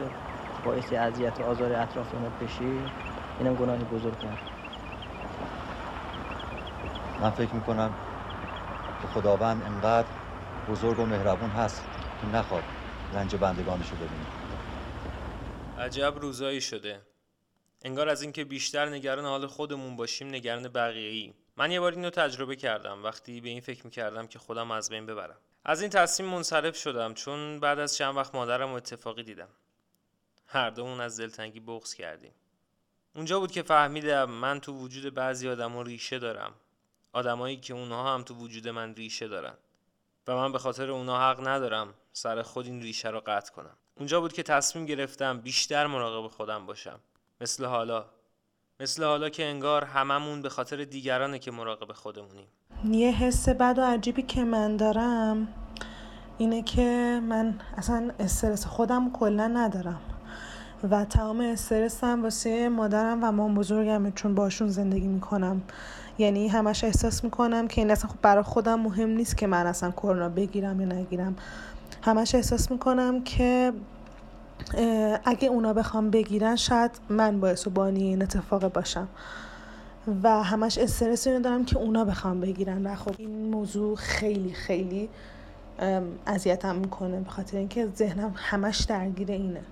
باعث 0.65 0.93
اذیت 0.93 1.41
و 1.41 1.43
آزار 1.43 1.73
اطرافیانت 1.73 2.33
بشی 2.43 2.81
اینم 3.39 3.55
گناه 3.55 3.77
بزرگ 3.77 4.15
من 7.21 7.31
فکر 7.31 7.55
می‌کنم 7.55 7.95
که 9.03 9.09
خداوند 9.09 9.63
انقدر 9.63 10.09
بزرگ 10.71 10.99
و 10.99 11.07
مهربون 11.07 11.51
هست 11.51 11.85
که 12.21 12.27
نخواد 12.37 12.63
رنج 13.15 13.37
بندگانش 13.37 13.91
رو 13.91 13.97
ببینه. 13.97 14.27
عجب 15.79 16.15
روزایی 16.21 16.61
شده. 16.61 17.14
انگار 17.85 18.09
از 18.09 18.23
اینکه 18.23 18.45
بیشتر 18.45 18.89
نگران 18.89 19.25
حال 19.25 19.47
خودمون 19.47 19.97
باشیم 19.97 20.29
نگران 20.29 20.69
بقیه 20.69 21.11
ای 21.11 21.35
من 21.57 21.73
یه 21.73 21.81
بار 21.81 21.93
اینو 21.93 22.11
تجربه 22.11 22.57
کردم. 22.57 23.05
وقتی 23.05 23.41
به 23.41 23.49
این 23.49 23.61
فکر 23.61 23.85
می‌کردم 23.85 24.27
که 24.27 24.39
خودم 24.39 24.71
از 24.71 24.89
بین 24.89 25.07
ببرم. 25.07 25.37
از 25.65 25.81
این 25.81 25.91
تصمیم 25.91 26.29
منصرف 26.29 26.77
شدم 26.77 27.15
چون 27.15 27.61
بعد 27.61 27.79
از 27.79 27.97
چند 27.97 28.17
وقت 28.17 28.35
مادرم 28.35 28.69
رو 28.69 28.75
اتفاقی 28.75 29.23
دیدم. 29.23 29.49
هر 30.47 30.71
دومون 30.71 31.01
از 31.01 31.21
دلتنگی 31.21 31.61
بغض 31.61 31.95
کردیم. 31.95 32.33
اونجا 33.15 33.41
بود 33.41 33.53
که 33.53 33.63
فهمیدم 33.63 34.31
من 34.31 34.61
تو 34.61 34.73
وجود 34.73 35.15
بعضی 35.15 35.49
آدما 35.49 35.83
ریشه 35.83 36.19
دارم. 36.19 36.55
آدمایی 37.13 37.57
که 37.57 37.75
اونها 37.75 38.15
هم 38.15 38.23
تو 38.23 38.35
وجود 38.35 38.69
من 38.69 38.95
ریشه 38.95 39.29
دارن. 39.29 39.55
و 40.27 40.35
من 40.37 40.53
به 40.53 40.59
خاطر 40.59 40.91
اونها 40.91 41.31
حق 41.31 41.49
ندارم 41.49 41.95
سر 42.13 42.43
خود 42.43 42.67
این 42.67 42.83
ریشه 42.83 43.09
رو 43.09 43.21
قطع 43.27 43.53
کنم. 43.53 43.77
اونجا 43.95 44.21
بود 44.21 44.33
که 44.33 44.43
تصمیم 44.43 44.87
گرفتم 44.87 45.41
بیشتر 45.41 45.87
مراقب 45.87 46.29
خودم 46.29 46.67
باشم. 46.67 47.01
مثل 47.41 47.65
حالا. 47.65 48.05
مثل 48.81 49.05
حالا 49.05 49.29
که 49.29 49.45
انگار 49.45 49.85
هممون 49.85 50.43
به 50.43 50.49
خاطر 50.49 50.85
دیگرانه 50.85 51.39
که 51.39 51.51
مراقب 51.51 51.93
خودمونیم. 51.93 52.47
یه 52.91 53.11
حس 53.11 53.49
بد 53.49 53.79
و 53.79 53.83
عجیبی 53.83 54.23
که 54.23 54.45
من 54.45 54.77
دارم 54.77 55.49
اینه 56.39 56.63
که 56.63 57.21
من 57.29 57.61
اصلا 57.77 58.11
استرس 58.21 58.67
خودم 58.67 59.13
کلا 59.13 59.47
ندارم 59.47 60.01
و 60.91 61.05
تمام 61.05 61.41
استرسم 61.41 62.23
واسه 62.23 62.69
مادرم 62.69 63.25
و 63.25 63.33
مام 63.33 63.55
بزرگمه 63.55 64.11
چون 64.11 64.35
باشون 64.35 64.69
زندگی 64.69 65.07
می‌کنم. 65.07 65.63
یعنی 66.19 66.49
همش 66.49 66.85
احساس 66.85 67.25
می‌کنم 67.25 67.69
که 67.69 67.81
این 67.81 67.91
اصلا 67.91 68.11
خب 68.11 68.21
برای 68.23 68.43
خودم 68.43 68.81
مهم 68.81 69.09
نیست 69.09 69.37
که 69.37 69.47
من 69.47 69.67
اصلا 69.67 69.91
کرونا 69.91 70.29
بگیرم 70.29 70.81
یا 70.81 70.87
نگیرم. 70.87 71.37
همش 72.03 72.35
احساس 72.35 72.71
می‌کنم 72.71 73.25
که 73.25 73.73
اگه 75.25 75.49
اونا 75.49 75.73
بخوام 75.73 76.11
بگیرن 76.11 76.57
شاید 76.57 76.91
من 77.09 77.41
باعث 77.41 77.67
و 77.67 77.71
بانی 77.71 78.03
این 78.03 78.23
اتفاق 78.23 78.73
باشم. 78.73 79.09
و 80.23 80.43
همش 80.43 80.79
استرس 80.79 81.27
اینو 81.27 81.41
دارم 81.41 81.65
که 81.65 81.79
اونا 81.79 82.05
بخوام 82.05 82.41
بگیرن. 82.41 82.87
و 82.87 82.95
خب 82.97 83.15
این 83.19 83.51
موضوع 83.51 83.97
خیلی 83.97 84.53
خیلی 84.53 85.09
اذیتم 86.27 86.77
می‌کنه 86.77 87.21
به 87.21 87.31
خاطر 87.31 87.57
اینکه 87.57 87.87
ذهنم 87.87 88.35
همش 88.37 88.81
درگیر 88.81 89.31
اینه. 89.31 89.65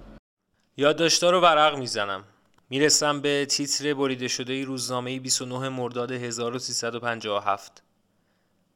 یادداشتا 0.77 1.31
رو 1.31 1.41
ورق 1.41 1.79
می‌زنم. 1.79 2.25
می‌رسم 2.71 3.21
به 3.21 3.47
تیتر 3.47 3.95
بریده 3.95 4.29
شده 4.29 4.65
روزنامه 4.65 5.21
29 5.21 5.69
مرداد 5.69 6.13
1357 6.13 7.83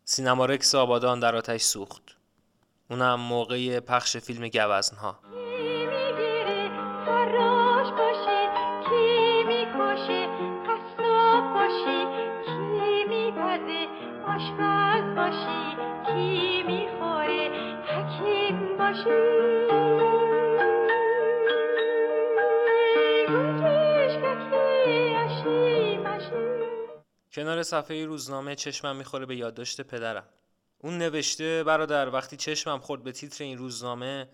سینما 0.05 0.47
رکس 0.47 0.75
آبادان 0.75 1.21
در 1.21 1.37
آتش 1.37 1.63
سوخت. 1.63 2.03
اونم 2.91 3.21
موقع 3.21 3.81
پخش 3.81 4.17
فیلم 4.17 4.49
گوزنها. 4.49 5.19
آشپز 14.37 15.17
باشی 15.17 15.77
کی 16.07 16.63
می‌خوره؟ 16.63 17.51
حکیم 17.87 18.79
باشی. 18.79 19.27
کنار 27.33 27.63
صفحه 27.63 28.05
روزنامه 28.05 28.55
چشمم 28.55 28.97
می‌خوره 28.97 29.27
به 29.27 29.37
یادداشت 29.37 29.81
پدرم. 29.81 30.29
اون 30.79 30.99
نوشته 30.99 31.65
برادر 31.65 32.09
وقتی 32.09 32.37
چشمم 32.37 32.79
خورد 32.79 33.03
به 33.03 33.13
تیتر 33.13 33.45
این 33.45 33.59
روزنامه 33.59 34.29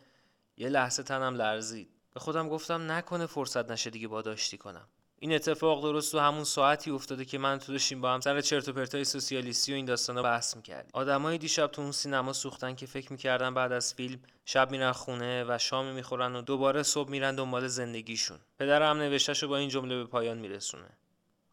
یه 0.56 0.68
لحظه 0.68 1.02
تنم 1.02 1.34
لرزید. 1.34 1.90
به 2.14 2.20
خودم 2.20 2.48
گفتم 2.48 2.92
نکنه 2.92 3.26
فرصت 3.26 3.70
نشه 3.70 3.90
دیگه 3.90 4.08
با 4.08 4.22
داشتی 4.22 4.58
کنم. 4.58 4.88
این 5.22 5.34
اتفاق 5.34 5.82
درست 5.82 6.12
تو 6.12 6.18
همون 6.18 6.44
ساعتی 6.44 6.90
افتاده 6.90 7.24
که 7.24 7.38
من 7.38 7.58
تو 7.58 7.72
داشتیم 7.72 8.00
با 8.00 8.14
هم 8.14 8.20
سر 8.20 8.40
چرت 8.40 8.68
و 8.68 8.72
پرتای 8.72 9.04
سوسیالیستی 9.04 9.72
و 9.72 9.74
این 9.74 9.84
داستانا 9.84 10.22
بحث 10.22 10.56
می‌کردیم. 10.56 10.90
آدمایی 10.94 11.38
دیشب 11.38 11.66
تو 11.66 11.82
اون 11.82 11.92
سینما 11.92 12.32
سوختن 12.32 12.74
که 12.74 12.86
فکر 12.86 13.12
می‌کردن 13.12 13.54
بعد 13.54 13.72
از 13.72 13.94
فیلم 13.94 14.20
شب 14.44 14.70
میرن 14.70 14.92
خونه 14.92 15.44
و 15.44 15.58
شامی 15.58 15.92
می‌خورن 15.92 16.36
و 16.36 16.42
دوباره 16.42 16.82
صبح 16.82 17.10
میرن 17.10 17.34
دنبال 17.34 17.66
زندگیشون. 17.66 18.38
پدرم 18.58 18.96
نوشتهشو 18.96 19.48
با 19.48 19.56
این 19.56 19.68
جمله 19.68 19.96
به 19.96 20.04
پایان 20.04 20.38
میرسونه. 20.38 20.88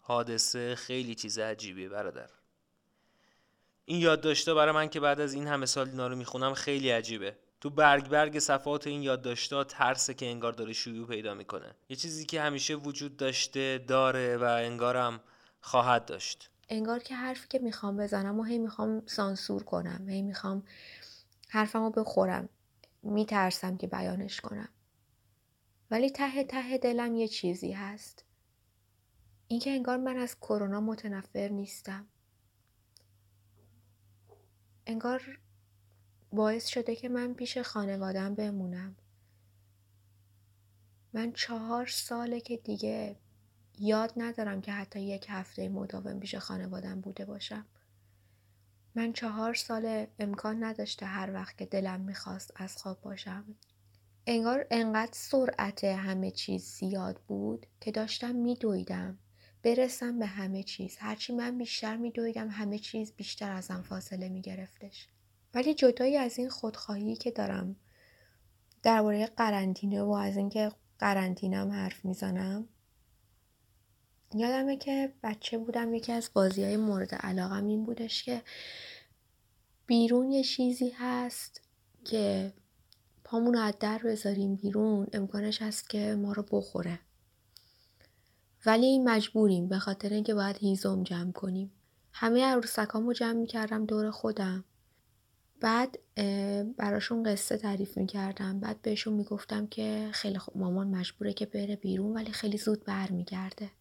حادثه 0.02 0.76
خیلی 0.76 1.16
چیز 1.16 1.40
عجیبیه 1.40 1.90
برادر. 1.90 2.30
این 3.86 4.00
یادداشتا 4.00 4.56
برای 4.56 4.74
من 4.74 4.90
که 4.90 5.00
بعد 5.00 5.20
از 5.20 5.34
این 5.34 5.48
همه 5.48 5.66
سال 5.66 5.90
اینا 5.90 6.08
رو 6.08 6.16
می‌خونم 6.16 6.54
خیلی 6.54 6.90
عجیبه. 6.90 7.36
تو 7.62 7.70
برگ 7.70 8.10
برگ 8.10 8.40
صفحات 8.40 8.88
این 8.88 9.04
یادداشتا 9.04 9.64
ترسه 9.64 10.14
که 10.14 10.26
انگار 10.26 10.54
داره 10.54 10.74
شیوع 10.74 11.08
پیدا 11.08 11.34
می‌کنه. 11.34 11.76
یه 11.90 11.96
چیزی 11.96 12.26
که 12.26 12.42
همیشه 12.42 12.76
وجود 12.76 13.18
داشته 13.18 13.86
داره 13.88 14.38
و 14.38 14.44
انگارم 14.44 15.20
خواهد 15.62 16.06
داشت. 16.06 16.50
انگار 16.70 17.00
که 17.00 17.16
حرفی 17.16 17.48
که 17.48 17.60
می‌خوام 17.60 17.98
بزنم 17.98 18.40
و 18.40 18.44
هی 18.44 18.58
می‌خوام 18.58 19.04
سانسور 19.06 19.64
کنم 19.64 20.10
هی 20.10 20.22
می‌خوام 20.22 20.64
حرفمو 21.50 21.90
بخورم 21.90 22.50
میترسم 23.04 23.78
که 23.78 23.88
بیانش 23.88 24.42
کنم. 24.42 24.70
ولی 25.92 26.10
ته 26.10 26.44
ته 26.44 26.78
دلم 26.78 27.16
یه 27.16 27.28
چیزی 27.28 27.72
هست. 27.72 28.26
اینکه 29.48 29.72
انگار 29.72 29.98
من 29.98 30.18
از 30.18 30.40
کرونا 30.40 30.82
متنفر 30.82 31.48
نیستم. 31.48 32.08
انگار 34.88 35.40
باعث 36.32 36.68
شده 36.68 36.96
که 36.96 37.10
من 37.10 37.34
پیش 37.34 37.58
خانوادم 37.58 38.36
بمونم. 38.36 38.96
من 41.14 41.32
چهار 41.32 41.88
ساله 41.88 42.42
که 42.42 42.58
دیگه 42.58 43.16
یاد 43.80 44.14
ندارم 44.18 44.62
که 44.62 44.72
حتی 44.72 45.02
یک 45.02 45.26
هفته 45.30 45.70
مداوم 45.70 46.20
پیش 46.20 46.36
خانوادم 46.36 47.02
بوده 47.02 47.26
باشم. 47.26 47.66
من 48.96 49.14
چهار 49.14 49.54
سال 49.54 50.08
امکان 50.20 50.64
نداشته 50.64 51.06
هر 51.06 51.34
وقت 51.34 51.58
که 51.58 51.66
دلم 51.66 52.02
می‌خواست 52.02 52.52
از 52.56 52.78
خواب 52.78 53.02
باشم. 53.02 53.56
انگار 54.28 54.68
انقدر 54.72 55.12
سرعت 55.14 55.84
همه 55.84 56.32
چیز 56.32 56.64
زیاد 56.64 57.22
بود 57.28 57.66
که 57.82 57.92
داشتم 57.92 58.36
میدویدم. 58.36 59.18
برسم 59.64 60.20
به 60.20 60.26
همه 60.26 60.64
چیز. 60.64 60.98
هرچی 61.00 61.34
من 61.34 61.58
بیشتر 61.58 61.98
میدویدم 61.98 62.50
همه 62.50 62.80
چیز 62.80 63.14
بیشتر 63.14 63.52
ازم 63.52 63.82
فاصله 63.82 64.30
میگرفتش. 64.30 65.08
ولی 65.54 65.74
جدایی 65.74 66.18
از 66.18 66.40
این 66.40 66.50
خودخواهی 66.50 67.16
که 67.16 67.32
دارم 67.32 67.76
درباره 68.84 69.26
قرنطینه 69.26 70.02
و 70.02 70.12
از 70.12 70.38
اینکه 70.38 70.72
قرنطینم 71.00 71.72
حرف 71.72 72.06
می‌زنم 72.06 72.68
یادمه 74.34 74.78
که 74.78 75.14
بچه 75.24 75.58
بودم 75.58 75.94
یکی 75.94 76.12
از 76.12 76.30
بازی 76.34 76.64
های 76.64 76.78
مورد 76.78 77.16
علاقم 77.16 77.68
این 77.68 77.84
بودش 77.84 78.24
که 78.24 78.42
بیرون 79.88 80.32
یه 80.32 80.44
چیزی 80.44 80.90
هست 80.90 81.62
که 82.06 82.54
پامون 83.24 83.54
رو 83.54 83.60
از 83.60 83.74
در 83.80 83.98
بذاریم 83.98 84.56
بیرون 84.56 85.08
امکانش 85.14 85.62
هست 85.62 85.90
که 85.90 86.16
ما 86.16 86.32
رو 86.32 86.46
بخوره. 86.52 87.00
ولی 88.66 89.00
مجبوریم 89.00 89.68
به 89.68 89.80
خاطر 89.80 90.10
اینکه 90.10 90.34
باید 90.34 90.58
هیزم 90.58 91.04
جمع 91.04 91.32
کنیم. 91.32 91.72
همه 92.14 92.46
عروسکامو 92.46 93.14
جمع 93.14 93.34
می‌کردم 93.34 93.86
دور 93.86 94.12
خودم. 94.12 94.64
بعد 95.60 96.00
براشون 96.78 97.24
قصه 97.24 97.58
تعریف 97.58 97.98
می‌کردم. 97.98 98.60
بعد 98.60 98.82
بهشون 98.82 99.14
می‌گفتم 99.14 99.68
که 99.68 100.10
خیلی 100.12 100.38
خوب 100.38 100.58
مامان 100.58 100.88
مجبوره 100.88 101.34
که 101.34 101.46
بره 101.46 101.76
بیرون 101.76 102.14
ولی 102.14 102.32
خیلی 102.32 102.58
زود 102.58 102.84
برمیگرده. 102.84 103.72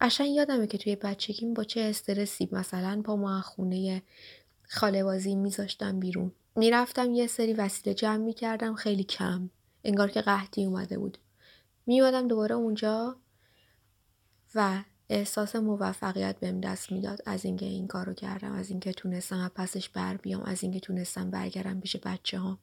قشنگ 0.00 0.30
یادمه 0.30 0.66
که 0.66 0.78
توی 0.78 0.96
بچگیم 0.96 1.54
با 1.54 1.64
چه 1.64 1.80
استرسی 1.80 2.48
مثلا 2.52 3.02
با 3.04 3.16
ما 3.16 3.40
خونه 3.40 4.02
خاله 4.68 5.04
بازی 5.04 5.34
میذاشتم 5.34 6.00
بیرون. 6.00 6.32
می‌رفتم 6.56 7.10
یه 7.14 7.26
سری 7.26 7.52
وسیله 7.52 7.94
جمع 7.94 8.24
می‌کردم 8.24 8.74
خیلی 8.74 9.04
کم. 9.04 9.50
انگار 9.84 10.10
که 10.10 10.20
قحطی 10.20 10.64
اومده 10.64 10.98
بود. 10.98 11.18
میومدم 11.86 12.28
دوباره 12.28 12.54
اونجا 12.54 13.16
و 14.54 14.82
احساس 15.08 15.56
موفقیت 15.56 16.40
بهم 16.40 16.60
دست 16.60 16.92
می‌داد. 16.92 17.20
از 17.26 17.44
اینکه 17.44 17.66
این 17.66 17.86
کارو 17.86 18.14
کردم 18.14 18.52
از 18.52 18.70
اینکه 18.70 18.92
تونستم 18.92 19.38
از 19.38 19.50
پسش 19.54 19.88
بر 19.88 20.16
بیام 20.16 20.42
از 20.42 20.62
اینکه 20.62 20.80
تونستم 20.80 21.30
برگردم 21.30 21.80
پیش 21.80 21.96
بچه 21.96 22.38
هم. 22.38 22.58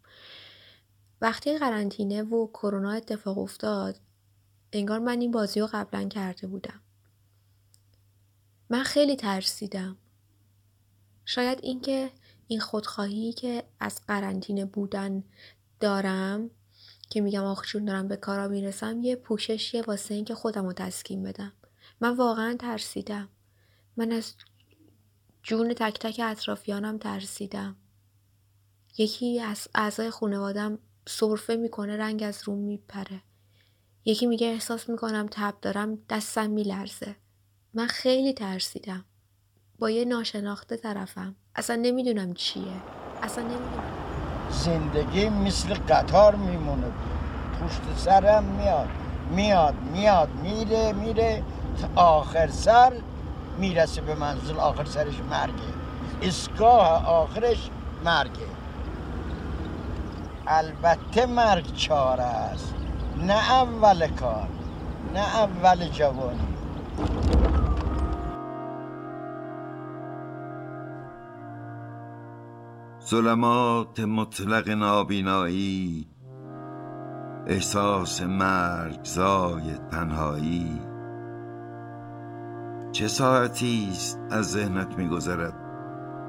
وقتی 1.21 1.57
قرنطینه 1.57 2.23
و 2.23 2.47
کرونا 2.47 2.91
اتفاق 2.91 3.37
افتاد 3.37 3.99
انگار 4.73 4.99
من 4.99 5.21
این 5.21 5.31
بازی 5.31 5.59
رو 5.59 5.69
قبلا 5.73 6.07
کرده 6.07 6.47
بودم. 6.47 6.81
من 8.69 8.83
خیلی 8.83 9.15
ترسیدم. 9.15 9.97
شاید 11.25 11.59
اینکه 11.61 12.11
این 12.47 12.59
خودخواهی 12.59 13.33
که 13.33 13.63
از 13.79 14.01
قرنطینه 14.07 14.65
بودن 14.65 15.23
دارم 15.79 16.49
که 17.09 17.21
میگم 17.21 17.43
آخ 17.43 17.75
دارم 17.75 18.07
به 18.07 18.15
کارا 18.15 18.47
می‌رسم 18.47 19.01
یه 19.01 19.15
پوششیه 19.15 19.81
واسه 19.81 20.13
اینکه 20.13 20.35
خودم 20.35 20.65
رو 20.65 20.73
تسکین 20.73 21.23
بدم. 21.23 21.53
من 22.03 22.15
واقعا 22.15 22.55
ترسیدم. 22.59 23.29
من 23.97 24.11
از 24.11 24.33
جون 25.43 25.73
تک 25.73 25.99
تک 25.99 26.21
اطرافیانم 26.23 26.97
ترسیدم. 26.97 27.75
یکی 28.97 29.39
از 29.39 29.67
اعضای 29.75 30.09
خانوادم 30.09 30.79
سرفه 31.07 31.55
می‌کنه 31.55 31.97
رنگ 31.97 32.23
از 32.23 32.43
روم 32.45 32.57
میپره. 32.57 33.21
یکی 34.05 34.25
میگه 34.25 34.47
احساس 34.47 34.89
می‌کنم 34.89 35.27
تب 35.31 35.53
دارم 35.61 35.97
دستم 36.09 36.49
میلرزه. 36.49 37.15
من 37.73 37.87
خیلی 37.87 38.33
ترسیدم. 38.33 39.05
با 39.79 39.89
یه 39.89 40.05
ناشناخته 40.05 40.77
طرفم. 40.77 41.35
اصلا 41.55 41.75
نمی‌دونم 41.75 42.33
چیه. 42.33 42.81
اصلا 43.21 43.43
نمی‌دونم. 43.43 43.93
زندگی 44.49 45.29
مثل 45.29 45.73
قطار 45.73 46.35
میمونه. 46.35 46.91
پشت 47.61 47.97
سرم 47.97 48.43
میاد. 48.43 48.89
میاد 49.31 49.75
میاد 49.75 50.29
میره 50.29 50.93
میره. 50.93 51.43
آخر 51.95 52.47
سر 52.47 52.93
می‌رسه 53.57 54.01
به 54.01 54.15
منزل 54.15 54.59
آخر 54.59 54.85
سرش 54.85 55.19
مرگه. 55.29 55.73
اسگاه 56.21 57.05
آخرش 57.05 57.69
مرگه. 58.05 58.47
البته 60.47 61.25
مرگ 61.25 61.73
چاره 61.73 62.23
است. 62.23 62.75
نه 63.17 63.51
اول 63.51 64.07
کار 64.07 64.47
نه 65.13 65.19
اول 65.19 65.87
جوانی. 65.87 66.47
ظلمات 73.09 73.99
مطلق 73.99 74.69
نابینایی 74.69 76.07
احساس 77.47 78.21
مرگ 78.21 78.99
زای 79.03 79.77
تنهایی. 79.91 80.92
چه 82.93 83.07
ساعتی 83.07 83.89
است 83.91 84.19
از 84.31 84.51
ذهنت 84.51 84.97
میگذرد؟ 84.97 85.53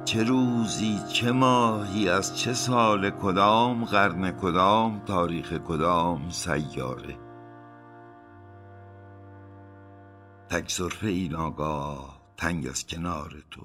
چه 0.04 0.22
روزی 0.22 1.00
چه 1.12 1.32
ماهی 1.32 2.08
از 2.08 2.38
چه 2.38 2.54
سال 2.54 3.10
کدام 3.10 3.84
قرن 3.84 4.30
کدام 4.30 5.04
تاریخ 5.04 5.52
کدام 5.52 6.30
سیاره؟ 6.30 7.18
تک 10.50 10.70
صرفه 10.70 11.06
ای 11.06 11.28
ناگاه 11.28 12.20
تنگ 12.36 12.66
از 12.66 12.86
کنار 12.86 13.44
تو. 13.50 13.62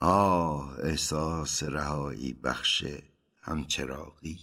آه 0.00 0.74
احساس 0.82 1.62
رهایی 1.62 2.32
بخش 2.32 2.84
همچراغی. 3.40 4.38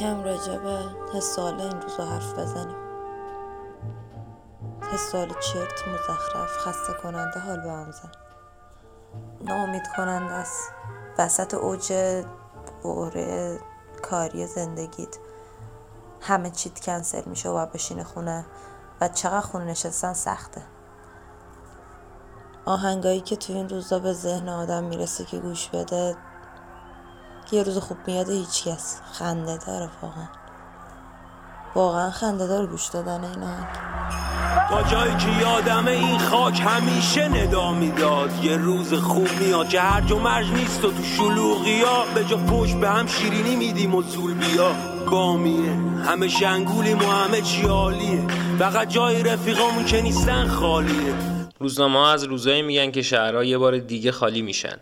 یکم 0.00 0.24
راجع 0.24 0.58
به 0.58 0.78
حسال 1.14 1.60
این 1.60 1.80
روزا 1.80 2.04
حرف 2.04 2.38
بزنیم. 2.38 2.76
حسال 4.92 5.28
چرت 5.28 5.88
مزخرف 5.88 6.58
خسته 6.58 6.92
کننده 7.02 7.40
حال 7.40 7.60
به 7.60 7.70
هم 7.70 7.90
زن. 7.90 8.10
ناامید 9.40 9.82
کننده 9.96 10.32
است. 10.32 10.72
وسط 11.18 11.54
اوج 11.54 11.92
بحره 12.84 13.58
کاری 14.02 14.46
زندگیت. 14.46 15.16
همه 16.20 16.50
چیت 16.50 16.80
کنسل 16.80 17.22
میشه 17.26 17.48
و 17.48 17.66
بشینه 17.66 18.04
خونه 18.04 18.46
و 19.00 19.08
چقدر 19.08 19.40
خونه 19.40 19.64
نشستن 19.64 20.12
سخته. 20.12 20.62
آهنگایی 22.64 23.20
که 23.20 23.36
تو 23.36 23.52
این 23.52 23.68
روزا 23.68 23.98
به 23.98 24.12
ذهن 24.12 24.48
آدم 24.48 24.84
می‌رسه 24.84 25.24
که 25.24 25.38
گوش 25.38 25.68
بده 25.68 26.16
یه 27.52 27.62
روز 27.62 27.78
خوب 27.78 27.96
میاد 28.06 28.30
هیچکس 28.30 29.00
خنده 29.12 29.58
داره 29.66 29.90
واقعا. 30.02 30.28
واقعا 31.74 32.10
خنده 32.10 32.46
داره 32.46 32.66
گوش 32.66 32.86
دادن 32.86 33.24
این 33.24 33.42
آهنگ 33.42 33.66
تا 34.68 34.82
جایی 34.82 35.16
که 35.16 35.40
یادمه 35.40 35.90
این 35.90 36.18
خاک 36.18 36.60
همیشه 36.60 37.28
ندا 37.28 37.72
می‌داد. 37.72 38.44
یه 38.44 38.56
روز 38.56 38.94
خوب 38.94 39.28
میاد 39.40 39.68
که 39.68 39.80
هرج 39.80 40.12
و 40.12 40.18
مرج 40.18 40.50
نیست 40.50 40.84
و 40.84 40.92
تو 40.92 41.02
شلوغی 41.02 41.82
ها 41.82 42.04
به 42.14 42.24
جا 42.24 42.36
پشت 42.36 42.76
به 42.76 42.88
هم 42.88 43.06
شیرینی 43.06 43.56
میدیم 43.56 43.94
و 43.94 44.02
زول 44.02 44.34
بیا. 44.34 44.72
بامیه. 45.10 45.72
همه 46.04 46.28
شنگولیم 46.28 46.98
و 46.98 47.10
همه 47.10 47.40
چی 47.40 47.62
عالیه. 47.66 48.26
فقط 48.58 48.88
جای 48.88 49.22
رفیقامون 49.22 49.84
که 49.84 50.02
نیستن 50.02 50.48
خالیه. 50.48 51.14
روزنامه 51.58 51.98
ها 51.98 52.12
از 52.12 52.24
روزایی 52.24 52.62
میگن 52.62 52.90
که 52.90 53.02
شهرها 53.02 53.44
یه 53.44 53.58
بار 53.58 53.78
دیگه 53.78 54.12
خالی 54.12 54.42
میشن. 54.42 54.76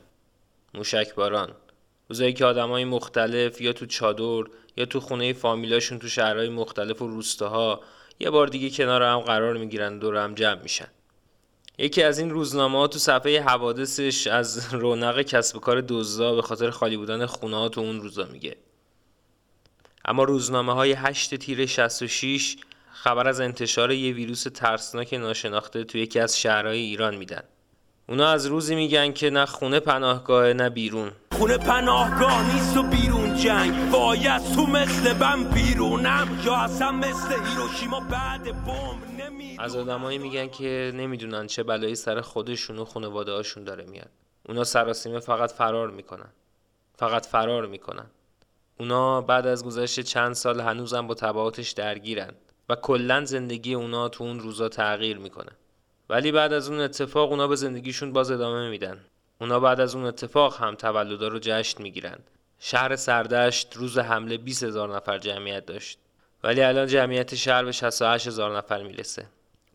موشک 0.75 1.15
باران. 1.15 1.49
روزایی 2.09 2.33
که 2.33 2.44
آدمای 2.44 2.85
مختلف 2.85 3.61
یا 3.61 3.73
تو 3.73 3.87
چادر 3.87 4.51
یا 4.77 4.85
تو 4.85 5.01
خونه 5.01 5.33
فامیلاشون 5.33 5.99
تو 5.99 6.09
شهرهای 6.09 6.49
مختلف 6.49 7.03
و 7.03 7.09
روستاها 7.09 7.81
یه 8.21 8.31
بار 8.31 8.47
دیگه 8.47 8.71
کنار 8.71 9.03
هم 9.03 9.21
قرار 9.21 9.57
می‌گیرن 9.57 9.99
دور 9.99 10.16
هم 10.16 10.35
جمع 10.35 10.62
میشن. 10.62 10.88
یکی 11.79 12.03
از 12.03 12.18
این 12.18 12.31
روزنامه 12.31 12.79
ها 12.79 12.87
تو 12.87 12.99
صفحه 12.99 13.42
حوادثش 13.42 14.27
از 14.27 14.75
رونق 14.75 15.23
کسب 15.23 15.61
کار 15.61 15.81
دزدا 15.81 16.35
به 16.35 16.42
خاطر 16.42 16.71
خالی 16.71 16.97
بودن 16.97 17.27
خونه 17.27 17.57
ها 17.57 17.68
تو 17.68 17.81
اون 17.81 18.01
روزا 18.01 18.25
میگه. 18.25 18.57
اما 20.05 20.25
روزنامه 20.25 20.73
های 20.73 20.92
8 20.92 21.35
تیر 21.35 21.66
66 21.66 22.57
خبر 22.92 23.29
از 23.29 23.40
انتشار 23.40 23.92
یه 23.92 24.12
ویروس 24.12 24.42
ترسناک 24.42 25.14
ناشناخته 25.14 25.85
تو 25.85 25.99
یکی 25.99 26.21
از 26.21 26.40
شهرهای 26.40 26.79
ایران 26.79 27.16
میدن. 27.16 27.42
اونا 28.11 28.29
از 28.29 28.47
روزی 28.47 28.75
میگن 28.75 29.12
که 29.12 29.31
نه 29.31 29.47
خونه 29.47 29.81
پناهگاه 29.81 30.53
نه 30.53 30.71
بیرون. 30.71 31.11
خونه 31.33 31.59
پناهگاه 31.59 32.55
نیست 32.55 32.77
و 32.77 32.83
بیرون 32.83 33.37
جنگ. 33.37 33.90
باید 33.90 34.42
تو 34.55 34.66
مثل 34.66 35.12
بم 35.12 35.44
بیرونم. 35.44 36.40
یا 36.44 36.55
اصلا 36.55 36.92
مثل 36.92 37.33
هیروشیما 37.33 38.01
بعد 38.01 38.42
بمب 38.44 39.21
نمی 39.21 39.57
از 39.59 39.77
آدمایی 39.77 40.18
میگن 40.18 40.49
که 40.49 40.92
نمی‌دونن 40.94 41.47
چه 41.47 41.62
بلایی 41.62 41.94
سر 41.94 42.21
خودشون 42.21 42.79
و 42.79 42.85
خانواده 42.85 43.33
هاشون 43.33 43.64
داره 43.64 43.85
میاد. 43.85 44.11
اونا 44.49 44.64
سراسیمه 44.64 45.21
فقط 45.21 45.53
فرار 45.53 45.90
می‌کنن. 45.90 46.31
فقط 46.99 47.27
فرار 47.27 47.66
می‌کنن. 47.66 48.07
اونا 48.81 49.21
بعد 49.21 49.47
از 49.47 49.64
گذشت 49.64 50.01
چند 50.01 50.33
سال 50.33 50.61
هنوزم 50.61 51.07
با 51.07 51.14
تبعاتش 51.14 51.71
درگیرن 51.71 52.33
و 52.68 52.75
کلا 52.75 53.25
زندگی 53.25 53.75
اونا 53.75 54.09
تو 54.09 54.25
اون 54.25 54.40
روزا 54.40 54.68
تغییر 54.68 55.18
می‌کنه. 55.18 55.53
ولی 56.11 56.33
بعد 56.33 56.53
از 56.53 56.68
اون 56.68 56.81
اتفاق 56.81 57.31
اونا 57.31 57.49
به 57.49 57.57
زندگیشون 57.57 58.12
باز 58.12 58.31
ادامه 58.31 58.71
میدن. 58.71 59.01
اونا 59.40 59.61
بعد 59.61 59.81
از 59.81 59.94
اون 59.94 60.05
اتفاق 60.05 60.57
هم 60.57 60.75
تولدا 60.75 61.29
رو 61.29 61.38
جشن 61.42 61.83
می‌گیرن. 61.83 62.18
شهر 62.59 62.97
سردشت 62.97 63.77
روز 63.77 63.99
حمله 63.99 64.37
20 64.37 64.62
هزار 64.62 64.97
نفر 64.97 65.18
جمعیت 65.18 65.66
داشت. 65.66 65.99
ولی 66.44 66.62
الان 66.62 66.87
جمعیت 66.87 67.35
شهر 67.35 67.64
به 67.64 67.73
68 67.73 68.27
هزار 68.27 68.57
نفر 68.57 68.83
می‌رسه. 68.83 69.27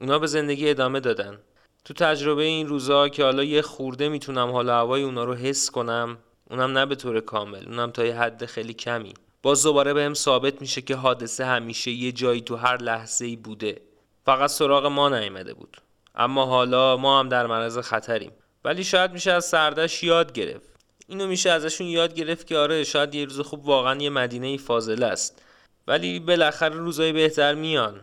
اونا 0.02 0.20
به 0.20 0.28
زندگی 0.28 0.70
ادامه 0.70 1.00
دادن. 1.00 1.40
تو 1.86 1.94
تجربه 1.94 2.44
این 2.44 2.68
روزا 2.68 3.10
که 3.10 3.24
حالا 3.24 3.44
یه 3.44 3.62
خورده 3.62 4.10
می‌تونم 4.10 4.52
حالا 4.52 4.76
هوای 4.76 5.04
اونا 5.04 5.24
رو 5.24 5.34
حس 5.34 5.72
کنم 5.72 6.18
اونم 6.50 6.78
نه 6.78 6.86
به 6.86 6.96
طور 6.96 7.20
کامل 7.20 7.66
اونم 7.66 7.92
تا 7.92 8.06
یه 8.06 8.16
حد 8.16 8.46
خیلی 8.46 8.74
کمی. 8.74 9.14
باز 9.42 9.64
دوباره 9.64 9.94
بهم 9.94 10.14
ثابت 10.14 10.62
میشه 10.62 10.82
که 10.82 10.96
حادثه 10.96 11.46
همیشه 11.46 11.92
یه 11.92 12.12
جایی 12.12 12.42
تو 12.42 12.56
هر 12.56 12.78
لحظه 12.78 13.26
ای 13.26 13.36
بوده. 13.36 13.82
فقط 14.26 14.50
سراغ 14.50 14.86
ما 14.86 15.10
نیامده 15.10 15.54
بود. 15.54 15.78
اما 16.16 16.46
حالا 16.46 16.98
ما 16.98 17.20
هم 17.20 17.30
در 17.30 17.48
معرض 17.48 17.78
خطریم. 17.78 18.32
ولی 18.66 18.84
شاید 18.84 19.12
میشه 19.12 19.32
از 19.32 19.46
سردش 19.46 20.04
یاد 20.04 20.34
گرفت. 20.34 20.74
اینو 21.08 21.28
میشه 21.28 21.50
ازشون 21.50 21.88
یاد 21.88 22.14
گرفت 22.14 22.48
که 22.48 22.58
آره 22.58 22.84
شاید 22.84 23.16
یه 23.16 23.26
روز 23.26 23.40
خوب 23.40 23.66
واقعا 23.66 23.96
یه 24.02 24.10
مدینه 24.10 24.58
فاضله 24.58 25.06
است. 25.06 25.42
ولی 25.88 26.20
بالاخره 26.20 26.76
روزای 26.76 27.12
بهتر 27.12 27.56
میان. 27.56 28.00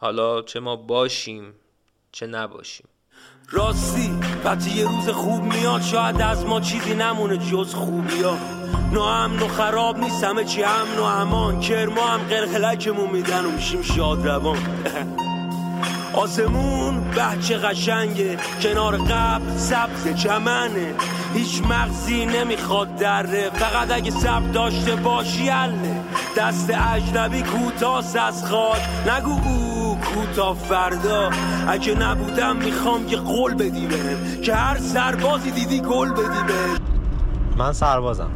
حالا 0.00 0.42
چه 0.42 0.60
ما 0.60 0.76
باشیم 0.76 1.54
چه 2.12 2.26
نباشیم. 2.26 2.88
راستی 3.50 4.20
وقتی 4.44 4.70
یه 4.70 4.88
روز 4.88 5.08
خوب 5.08 5.42
میاد 5.42 5.82
شاید 5.82 6.20
از 6.20 6.44
ما 6.46 6.60
چیزی 6.60 6.94
نمونه 6.94 7.38
جز 7.38 7.74
خوبی 7.74 8.22
ها 8.22 8.38
ناامن 8.92 9.42
و 9.42 9.48
خراب 9.48 9.98
نیست 9.98 10.24
همه 10.24 10.44
چی 10.44 10.62
امن 10.62 10.98
و 10.98 11.02
امان. 11.02 11.60
کرما 11.60 12.06
هم 12.06 12.28
قلقلکمون 12.28 13.10
میدن 13.10 13.44
و 13.44 13.50
میشیم 13.50 13.82
شاد 13.82 14.26
روان 14.26 14.58
آسمون 16.14 17.00
بچه 17.10 17.58
قشنگه 17.58 18.36
کنار 18.62 18.96
قبل 18.96 19.56
سبز 19.56 20.14
چمنه. 20.14 20.94
هیچ 21.34 21.62
مغزی 21.62 22.26
نمی‌خواد 22.26 22.96
دره 22.96 23.50
فقط 23.50 23.90
اگه 23.90 24.10
سب 24.10 24.52
داشته 24.52 24.96
باشی 24.96 25.48
حله. 25.48 26.00
دست 26.36 26.70
اجنبی 26.94 27.42
کوتاست 27.42 28.16
از 28.16 28.46
خاک. 28.46 28.80
نگو 29.08 29.30
او 29.30 29.98
کوتا 29.98 30.54
فردا. 30.54 31.30
اگه 31.68 31.94
نبودم 31.94 32.56
می‌خوام 32.56 33.08
یه 33.08 33.16
قول 33.16 33.54
بدی 33.54 33.86
بهم. 33.86 34.40
که 34.42 34.54
هر 34.54 34.78
سربازی 34.78 35.50
دیدی 35.50 35.80
گل 35.80 36.10
بدی 36.10 36.22
بهم. 36.22 36.78
من 37.56 37.72
سربازم. 37.72 38.30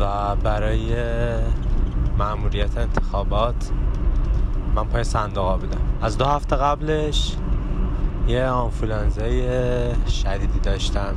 و 0.00 0.36
برای 0.36 0.94
مأموریت 2.18 2.78
انتخابات 2.78 3.70
من 4.76 4.84
پای 4.84 5.04
صندوق 5.04 5.60
بودم. 5.60 5.80
از 6.02 6.18
دو 6.18 6.24
هفته 6.24 6.56
قبلش 6.56 7.36
یه 8.28 8.46
آنفولانزای 8.46 9.42
شدیدی 10.08 10.60
داشتم. 10.62 11.14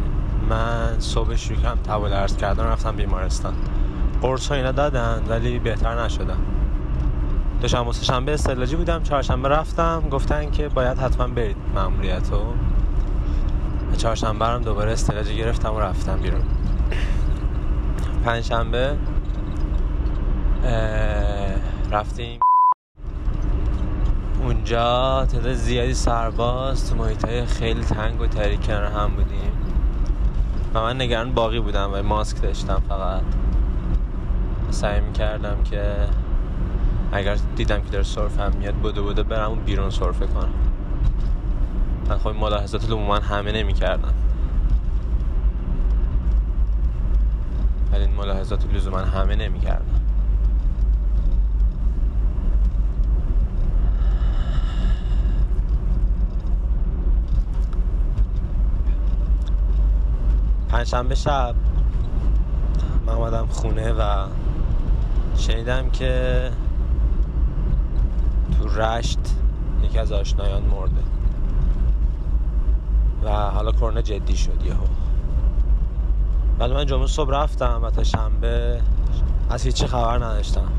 من 0.50 1.00
صبح 1.00 1.36
شروع 1.36 1.60
کردم 1.60 1.82
تب 1.82 2.02
و 2.02 2.10
درس 2.10 2.38
کردن 2.38 2.64
رفتم 2.64 2.96
بیمارستان. 2.96 3.54
قرص 4.22 4.52
اینا 4.52 4.72
دادن 4.72 5.24
ولی 5.30 5.60
بهتر 5.60 6.04
نشدم 6.04 6.38
دوشنبه 7.62 7.90
و 7.90 7.94
سهشنبه 7.94 8.34
استعلاجی 8.34 8.76
بودم 8.76 9.04
چهارشنبه 9.04 9.50
رفتم. 9.50 10.04
گفتن 10.12 10.52
که 10.52 10.70
باید 10.70 10.98
حتما 10.98 11.28
برید 11.28 11.58
مأموریت 11.76 12.30
رو 12.32 12.54
چهارشنبه 13.98 14.46
هم 14.46 14.62
دوباره 14.62 14.92
استعلاجی 14.92 15.38
گرفتم 15.38 15.76
و 15.76 15.80
رفتم 15.80 16.18
بیرون. 16.18 16.42
پنجشنبه 18.26 18.98
رفتیم. 21.92 22.40
اونجا 24.50 25.26
تعداد 25.26 25.54
زیادی 25.54 25.94
سرباز 25.94 26.90
تو 26.90 26.96
محیط 26.96 27.46
خیلی 27.46 27.82
تنگ 27.82 28.22
و 28.22 28.28
تاریک 28.28 28.66
کنار 28.66 28.84
هم 28.84 29.12
بودیم. 29.12 29.52
و 30.74 30.82
من 30.82 31.02
نگران 31.02 31.34
باقی 31.34 31.60
بودم 31.60 31.90
و 31.94 32.04
ماسک 32.04 32.42
داشتم 32.42 32.82
فقط. 32.90 33.22
سعی 34.70 35.02
می‌کردم 35.02 35.64
که 35.64 35.96
اگر 37.12 37.38
دیدم 37.56 37.82
که 37.82 37.90
داره 37.90 38.04
سرف 38.04 38.40
هم 38.40 38.52
میاد 38.60 38.74
بوده 38.74 39.02
بوده 39.02 39.24
برم 39.24 39.50
اون 39.50 39.60
بیرون 39.60 39.90
سرفه 39.90 40.28
کنم. 40.28 40.54
من 42.10 42.18
خب 42.18 42.30
ملاحظات 42.30 42.84
لزوما 42.84 43.16
همه 43.16 43.52
نمی‌کردم. 43.52 44.14
ولی 47.92 48.02
این 48.02 48.14
ملاحظات 48.16 48.66
لزوما 48.74 48.98
همه 48.98 49.36
نمی‌کردم 49.36 49.99
پنجشنبه 60.70 61.16
شب 61.16 61.56
من 63.06 63.14
اومدم 63.14 63.48
خونه 63.48 63.94
و 63.94 64.28
شنیدم 65.36 65.90
که 65.90 66.52
تو 68.58 68.68
رشت 68.68 69.20
یکی 69.84 70.00
از 70.00 70.12
آشنایان 70.12 70.64
مرده 70.64 71.04
و 73.24 73.30
حالا 73.30 73.72
کرونا 73.72 74.02
جدی 74.02 74.38
شد 74.38 74.66
یهو. 74.66 74.86
ولی 76.60 76.74
من 76.74 76.86
جمعه 76.86 77.08
صبح 77.08 77.32
رفتم 77.32 77.80
و 77.84 77.90
تا 77.90 78.04
شنبه 78.04 78.82
از 79.50 79.64
هیچی 79.64 79.88
خبر 79.88 80.16
نداشتم 80.16 80.72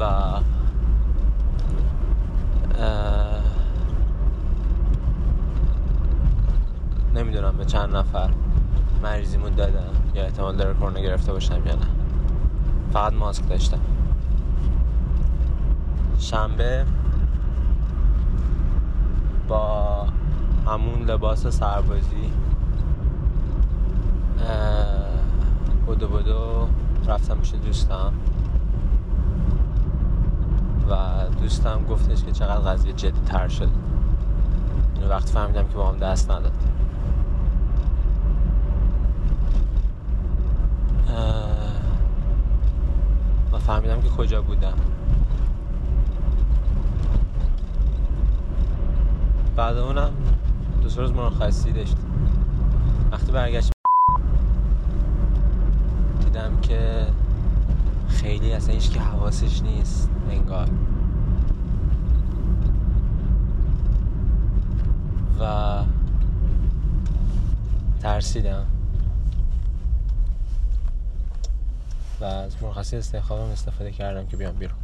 و 0.00 0.04
نمی‌دونم 7.14 7.56
به 7.56 7.64
چند 7.64 7.96
نفر. 7.96 8.30
مریضیمون 9.02 9.54
دادم. 9.54 9.92
یا 10.14 10.24
احتمال 10.24 10.56
داره 10.56 10.74
کرونا 10.74 11.00
گرفته 11.00 11.32
باشم 11.32 11.66
یا 11.66 11.74
نه. 11.74 11.86
فقط 12.92 13.12
ماسک 13.12 13.48
داشتم. 13.48 13.80
شنبه 16.18 16.84
با 19.48 20.06
همون 20.66 21.02
لباس 21.02 21.46
سربازی 21.46 22.32
بدو 25.88 26.08
بدو 26.08 26.68
رفتم 27.06 27.38
پیش 27.38 27.54
دوستم. 27.54 28.12
و 30.90 30.94
دوستم 31.40 31.84
گفتش 31.90 32.24
که 32.24 32.32
چقدر 32.32 32.72
قضیه 32.72 32.92
جدی 32.92 33.20
تر 33.26 33.48
شد. 33.48 33.68
اینو 34.94 35.08
وقتی 35.10 35.32
فهمیدم 35.32 35.62
که 35.62 35.74
با 35.74 35.88
هم 35.88 35.98
دست 35.98 36.30
نداد 36.30 36.52
و 43.52 43.57
فهمیدم 43.68 44.00
که 44.00 44.08
کجا 44.08 44.42
بودم. 44.42 44.74
بعد 49.56 49.76
اونم 49.76 50.10
دو 50.82 50.88
سه 50.88 51.00
روز 51.00 51.12
مرخصی 51.12 51.72
داشت 51.72 51.96
وقتی 53.12 53.32
برگشت 53.32 53.70
دیدم 56.24 56.60
که 56.62 57.06
خیلی 58.08 58.52
اصلا 58.52 58.74
هیچ 58.74 58.90
که 58.90 59.00
حواسش 59.00 59.62
نیست 59.62 60.10
انگار. 60.30 60.68
و 65.40 65.84
ترسیدم. 68.00 68.77
و 72.20 72.24
از 72.24 72.62
مرخصی 72.62 72.96
استخدامم 72.96 73.50
استفاده 73.50 73.90
کردم 73.90 74.26
که 74.26 74.36
بیام 74.36 74.54
بیرون. 74.54 74.76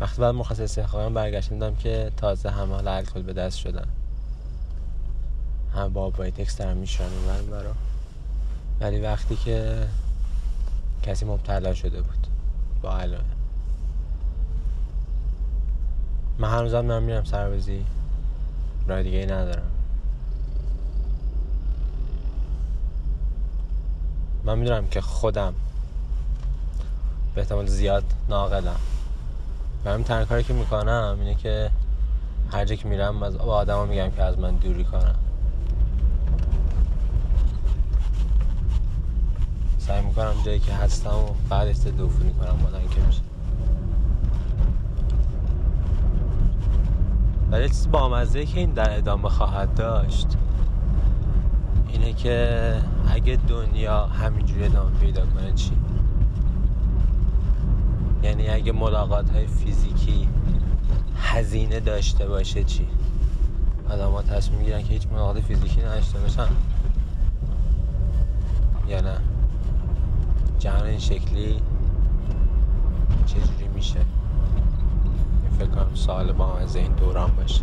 وقتی 0.00 0.20
بعد 0.20 0.34
مرخصی 0.34 0.62
استخدامم 0.62 1.14
برگشتم 1.14 1.74
که 1.74 2.12
تازه 2.16 2.50
همه 2.50 2.72
الکل 2.74 3.22
به 3.22 3.32
دست 3.32 3.58
شدن. 3.58 3.86
هم 5.74 5.92
با 5.92 6.10
بایتکس 6.10 6.56
دارم 6.56 6.76
میشن 6.76 7.08
برا. 7.50 7.72
ولی 8.80 9.00
وقتی 9.00 9.36
که 9.36 9.86
کسی 11.02 11.24
مبتلا 11.24 11.74
شده 11.74 12.02
بود. 12.02 12.26
با 12.82 12.98
علائم. 12.98 13.24
من 16.38 16.50
هنوزم 16.58 16.80
من 16.80 17.02
میرم 17.02 17.24
سربازی 17.24 17.84
راه 18.86 19.02
دیگه 19.02 19.24
ندارم. 19.24 19.71
من 24.44 24.58
می‌دونم 24.58 24.86
که 24.86 25.00
خودم 25.00 25.54
به 27.34 27.40
احتمال 27.40 27.66
زیاد 27.66 28.04
ناقلم. 28.28 28.76
و 29.84 29.90
همین 29.90 30.04
تنها 30.04 30.24
کاری 30.24 30.44
که 30.44 30.52
می‌کنم 30.54 31.16
اینه 31.20 31.34
که 31.34 31.70
هر 32.52 32.64
جا 32.64 32.74
که 32.74 32.88
میرم 32.88 33.22
از 33.22 33.38
با 33.38 33.54
آدما 33.54 33.86
میگم 33.86 34.10
که 34.10 34.22
از 34.22 34.38
من 34.38 34.54
دوری 34.56 34.84
کنم 34.84 35.14
سعی 39.78 40.04
می‌کنم 40.04 40.34
جایی 40.44 40.58
که 40.58 40.72
هستم 40.72 41.14
و 41.14 41.26
بعد 41.48 41.68
استدوفونی 41.68 42.32
کنم 42.32 42.58
مادن 42.62 42.88
که 42.88 43.00
میشه. 43.00 43.22
ولی 47.50 47.68
چیز 47.68 47.90
بامزه 47.90 48.44
که 48.44 48.58
این 48.58 48.70
در 48.70 48.96
ادامه 48.96 49.28
خواهد 49.28 49.74
داشت 49.74 50.26
اینه 51.92 52.12
که 52.12 52.76
اگه 53.08 53.38
دنیا 53.48 54.06
همینجوری 54.06 54.64
ادامه 54.64 54.98
پیدا 54.98 55.26
کنه 55.26 55.52
چی؟ 55.52 55.70
یعنی 58.22 58.48
اگه 58.48 58.72
ملاقات 58.72 59.30
های 59.30 59.46
فیزیکی 59.46 60.28
هزینه 61.16 61.80
داشته 61.80 62.28
باشه 62.28 62.64
چی؟ 62.64 62.86
آدم 63.90 64.10
ها 64.10 64.22
تصمیم 64.22 64.58
می‌گیرن 64.58 64.82
که 64.82 64.88
هیچ 64.88 65.06
ملاقات 65.06 65.40
فیزیکی 65.40 65.80
نداشته 65.80 66.18
باشن. 66.18 66.46
یا 68.88 69.00
نه؟ 69.00 69.16
جهان 70.58 70.84
این 70.84 70.98
شکلی 70.98 71.56
چجوری 73.26 73.68
میشه؟ 73.74 74.00
فکر 75.58 75.68
کنم 75.68 75.94
سوال 75.94 76.32
با 76.32 76.58
از 76.58 76.76
این 76.76 76.92
دوران 76.92 77.30
باشه. 77.36 77.62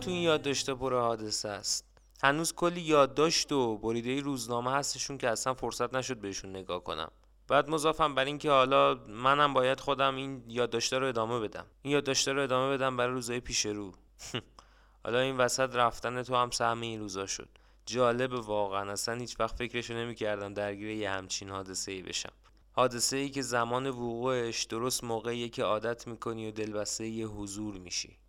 تو 0.00 0.10
این 0.10 0.22
یادداشت 0.22 0.70
پر 0.70 0.94
حادثه 0.94 1.48
است. 1.48 1.84
هنوز 2.22 2.54
کلی 2.54 2.80
یادداشت 2.80 3.52
و 3.52 3.78
بریده 3.78 4.20
روزنامه 4.20 4.72
هستشون 4.72 5.18
که 5.18 5.28
اصلا 5.28 5.54
فرصت 5.54 5.94
نشد 5.94 6.16
بهشون 6.16 6.50
نگاه 6.50 6.84
کنم. 6.84 7.10
بعد 7.48 7.70
مضافم 7.70 8.14
بر 8.14 8.24
اینکه 8.24 8.50
حالا 8.50 8.94
منم 9.08 9.54
باید 9.54 9.80
خودم 9.80 10.16
این 10.16 10.44
یادداشته 10.48 10.98
رو 10.98 11.06
ادامه 11.06 11.40
بدم. 11.40 11.66
این 11.82 11.92
یادداشته 11.92 12.32
رو 12.32 12.42
ادامه 12.42 12.74
بدم 12.74 12.96
برای 12.96 13.12
روزهای 13.12 13.40
پیش 13.40 13.66
رو. 13.66 13.92
حالا 15.04 15.18
این 15.18 15.36
وسط 15.36 15.76
رفتن 15.76 16.22
تو 16.22 16.36
هم 16.36 16.50
سهم 16.50 16.80
این 16.80 17.00
روزا 17.00 17.26
شد. 17.26 17.48
جالب 17.86 18.32
واقعا. 18.32 18.92
اصلا 18.92 19.14
هیچ 19.14 19.40
وقت 19.40 19.56
فکرشو 19.56 19.94
نمی‌کردم 19.94 20.54
درگیر 20.54 20.90
یه 20.90 21.10
همچین 21.10 21.50
حادثه 21.50 21.92
ای 21.92 22.02
بشم. 22.02 22.32
حادثه 22.72 23.16
ای 23.16 23.30
که 23.30 23.42
زمان 23.42 23.86
وقوعش 23.86 24.64
درست 24.64 25.04
موقعیه 25.04 25.48
که 25.48 25.64
عادت 25.64 26.06
می‌کنی 26.06 26.48
و 26.48 26.50
دلبسته 26.50 27.06
یه 27.08 27.26
حضور 27.26 27.78
میشی. 27.78 28.19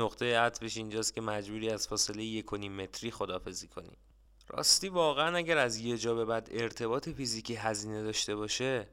نقطه 0.00 0.38
عطفش 0.38 0.76
اینجاست 0.76 1.14
که 1.14 1.20
مجبوری 1.20 1.70
از 1.70 1.88
فاصله 1.88 2.22
یک 2.22 2.52
و 2.52 2.56
متری 2.56 3.10
خدافزی 3.10 3.68
کنی. 3.68 3.96
راستی 4.48 4.88
واقعا 4.88 5.36
اگر 5.36 5.58
از 5.58 5.78
یه 5.78 5.96
جا 5.96 6.14
به 6.14 6.24
بعد 6.24 6.48
ارتباط 6.52 7.08
فیزیکی 7.08 7.54
هزینه 7.54 8.02
داشته 8.02 8.36
باشه 8.36 8.86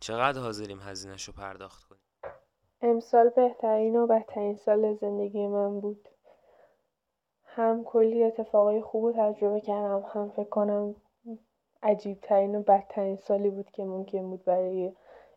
چقدر 0.00 0.40
حاضریم 0.40 0.80
هزینهش 0.80 1.24
رو 1.24 1.32
پرداخت 1.32 1.84
کنیم؟ 1.84 2.00
امسال 2.82 3.28
بهترین 3.28 3.96
و 3.96 4.06
بدترین 4.06 4.56
سال 4.56 4.94
زندگی 4.94 5.46
من 5.46 5.80
بود. 5.80 6.08
هم 7.44 7.84
کلی 7.84 8.24
اتفاقای 8.24 8.82
خوب 8.82 9.04
رو 9.04 9.12
تجربه 9.12 9.60
کردم 9.60 10.04
هم 10.14 10.30
فکر 10.30 10.48
کنم 10.48 10.94
عجیب 11.82 12.20
ترین 12.20 12.54
و 12.54 12.62
بدترین 12.62 13.16
سالی 13.16 13.50
بود 13.50 13.70
که 13.70 13.84
ممکن 13.84 14.30
بود 14.30 14.44
برای 14.44 14.92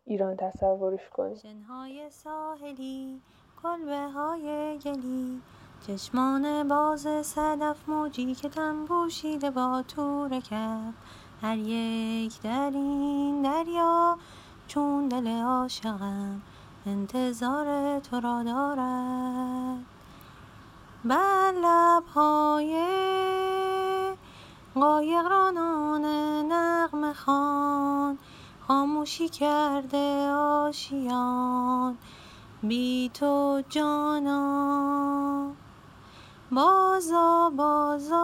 ایران 0.05 0.37
تصورش 0.37 1.09
کنیم. 1.09 1.33
جنهای 1.33 2.09
ساحلی 2.09 3.21
کلبه 3.63 4.12
های 4.12 4.80
گلی. 4.86 5.41
چشمان 5.88 6.67
باز 6.67 7.08
صدف 7.26 7.89
موجی 7.89 8.36
که 8.36 8.49
تنبوشیده 8.49 9.52
با 9.52 9.84
تور 9.88 10.39
کب 10.39 10.93
هر 11.41 11.58
یک 11.58 12.41
در 12.41 12.71
این 12.73 13.41
دریا 13.41 14.17
چون 14.67 15.08
دل 15.08 15.28
عاشقم. 15.28 16.41
انتظار 16.86 17.99
تو 17.99 18.19
را 18.19 18.43
دارد. 18.43 19.86
بر 21.06 21.52
لبهای 21.52 22.86
قایق 24.76 25.26
رانان 25.26 26.06
نغمه 26.52 27.13
خان 27.13 28.17
خاموشی 28.67 29.30
کرده 29.30 30.30
آشیان. 30.32 31.97
بی 32.63 33.12
تو 33.13 33.63
جانا. 33.69 35.52
بازا 36.52 37.49
بازا. 37.58 38.23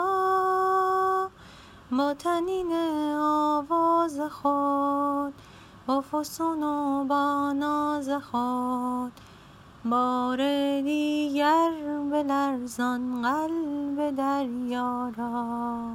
با 1.91 2.13
تنین 2.13 2.73
آواز 3.19 4.19
خود 4.19 5.33
با 5.87 6.01
فسون 6.01 6.63
و 6.63 7.03
با 7.03 7.51
ناز 7.51 8.09
خود. 8.09 9.11
بار 9.85 10.37
دیگر 10.81 11.71
به 12.11 12.23
لرزان 12.23 13.21
قلب 13.21 14.15
دریا 14.15 15.11
را. 15.17 15.91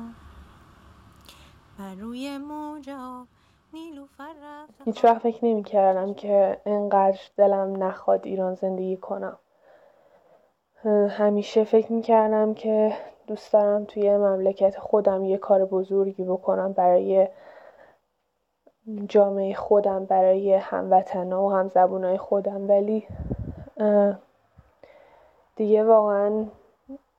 بر 1.78 1.94
روی 1.94 2.38
موج 2.38 2.90
هیچ 4.84 5.04
وقت 5.04 5.18
فکر 5.18 5.44
نمی 5.44 5.62
کردم 5.62 6.14
که 6.14 6.60
انقدر 6.66 7.20
دلم 7.36 7.82
نخواد 7.82 8.26
ایران 8.26 8.54
زندگی 8.54 8.96
کنم. 8.96 9.38
همیشه 11.10 11.64
فکر 11.64 11.92
می 11.92 12.02
کردم 12.02 12.54
که 12.54 12.96
دوست 13.26 13.52
دارم 13.52 13.84
توی 13.84 14.16
مملکت 14.16 14.78
خودم 14.78 15.24
یه 15.24 15.38
کار 15.38 15.64
بزرگی 15.64 16.24
بکنم 16.24 16.72
برای 16.72 17.28
جامعه 19.08 19.54
خودم 19.54 20.04
برای 20.04 20.54
هموطنا 20.54 21.44
و 21.44 21.52
همزبونای 21.52 22.18
خودم. 22.18 22.68
ولی 22.68 23.06
دیگه 25.56 25.84
واقعا 25.84 26.46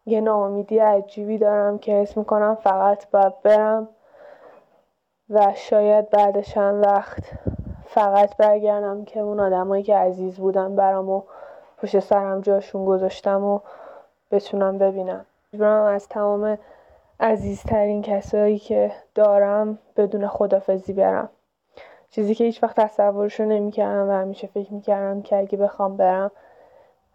یه 0.06 0.22
ناامیدی 0.22 0.80
عجیبی 0.80 1.38
دارم 1.38 1.78
که 1.78 1.92
حس 1.92 2.18
می‌کنم 2.18 2.56
فقط 2.56 3.10
باید 3.12 3.42
برم 3.42 3.88
و 5.30 5.54
شاید 5.56 6.10
بعد 6.10 6.42
چند 6.42 6.86
وقت 6.86 7.24
فقط 7.86 8.38
برگردم 8.38 9.06
که 9.06 9.20
اون 9.20 9.40
آدمایی 9.40 9.84
که 9.84 9.96
عزیز 9.96 10.38
بودن 10.38 10.76
برام 10.76 11.10
و 11.10 11.22
پشت 11.78 12.00
سرم 12.00 12.42
جاشون 12.42 12.86
گذاشتم 12.86 13.44
و 13.44 13.60
بتونم 14.32 14.78
ببینم. 14.78 15.26
مجبورم 15.54 15.84
از 15.84 16.08
تمام 16.08 16.58
عزیزترین 17.20 18.02
کسایی 18.02 18.60
که 18.60 18.92
دارم 19.16 19.78
بدون 19.98 20.28
خدافزی 20.28 20.94
برم. 20.94 21.30
چیزی 22.10 22.36
که 22.36 22.44
هیچ 22.44 22.64
وقت 22.64 22.80
تصورشو 22.80 23.46
نمی‌کردم 23.46 24.10
و 24.10 24.12
همیشه 24.12 24.48
فکر 24.48 24.74
می‌کردم 24.74 25.22
که 25.22 25.38
اگه 25.38 25.58
بخوام 25.58 25.98
برم 25.98 26.32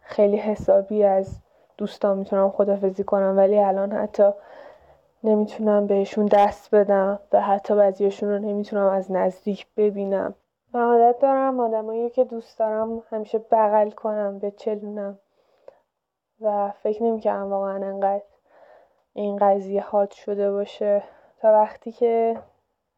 خیلی 0.03 0.37
حسابی 0.37 1.05
از 1.05 1.39
دوستان 1.79 2.19
می‌تونم 2.19 2.51
خدافزی 2.51 3.05
کنم. 3.05 3.37
ولی 3.37 3.59
الان 3.59 3.93
حتی 3.93 4.31
نمی‌تونم 5.25 5.87
بهشون 5.87 6.27
دست 6.27 6.75
بدم 6.75 7.19
و 7.33 7.41
حتی 7.41 7.75
بعضیاشون 7.75 8.29
رو 8.29 8.39
نمی‌تونم 8.39 8.87
از 8.87 9.13
نزدیک 9.13 9.67
ببینم. 9.77 10.35
من 10.75 10.81
عادت 10.81 11.19
دارم 11.19 11.61
آدمایی 11.61 12.11
که 12.11 12.25
دوست 12.25 12.59
دارم 12.59 13.03
همیشه 13.11 13.39
بغل 13.39 13.91
کنم 13.91 14.39
بچلونم. 14.39 15.19
و 16.41 16.71
فکر 16.83 17.03
نمی‌کردم 17.03 17.51
واقعا 17.51 17.75
انقدر 17.75 18.23
این 19.13 19.37
قضیه 19.37 19.83
حاد 19.83 20.11
شده 20.11 20.53
باشه. 20.53 21.03
تا 21.41 21.53
وقتی 21.53 21.93
که 21.93 22.37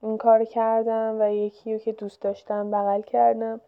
این 0.03 0.19
کار 0.19 0.45
کردم 0.45 1.17
و 1.21 1.33
یکی 1.33 1.73
رو 1.73 1.79
که 1.79 1.93
دوست 1.93 2.23
داشتم 2.23 2.71
بغل 2.71 3.01
کردم 3.01 3.61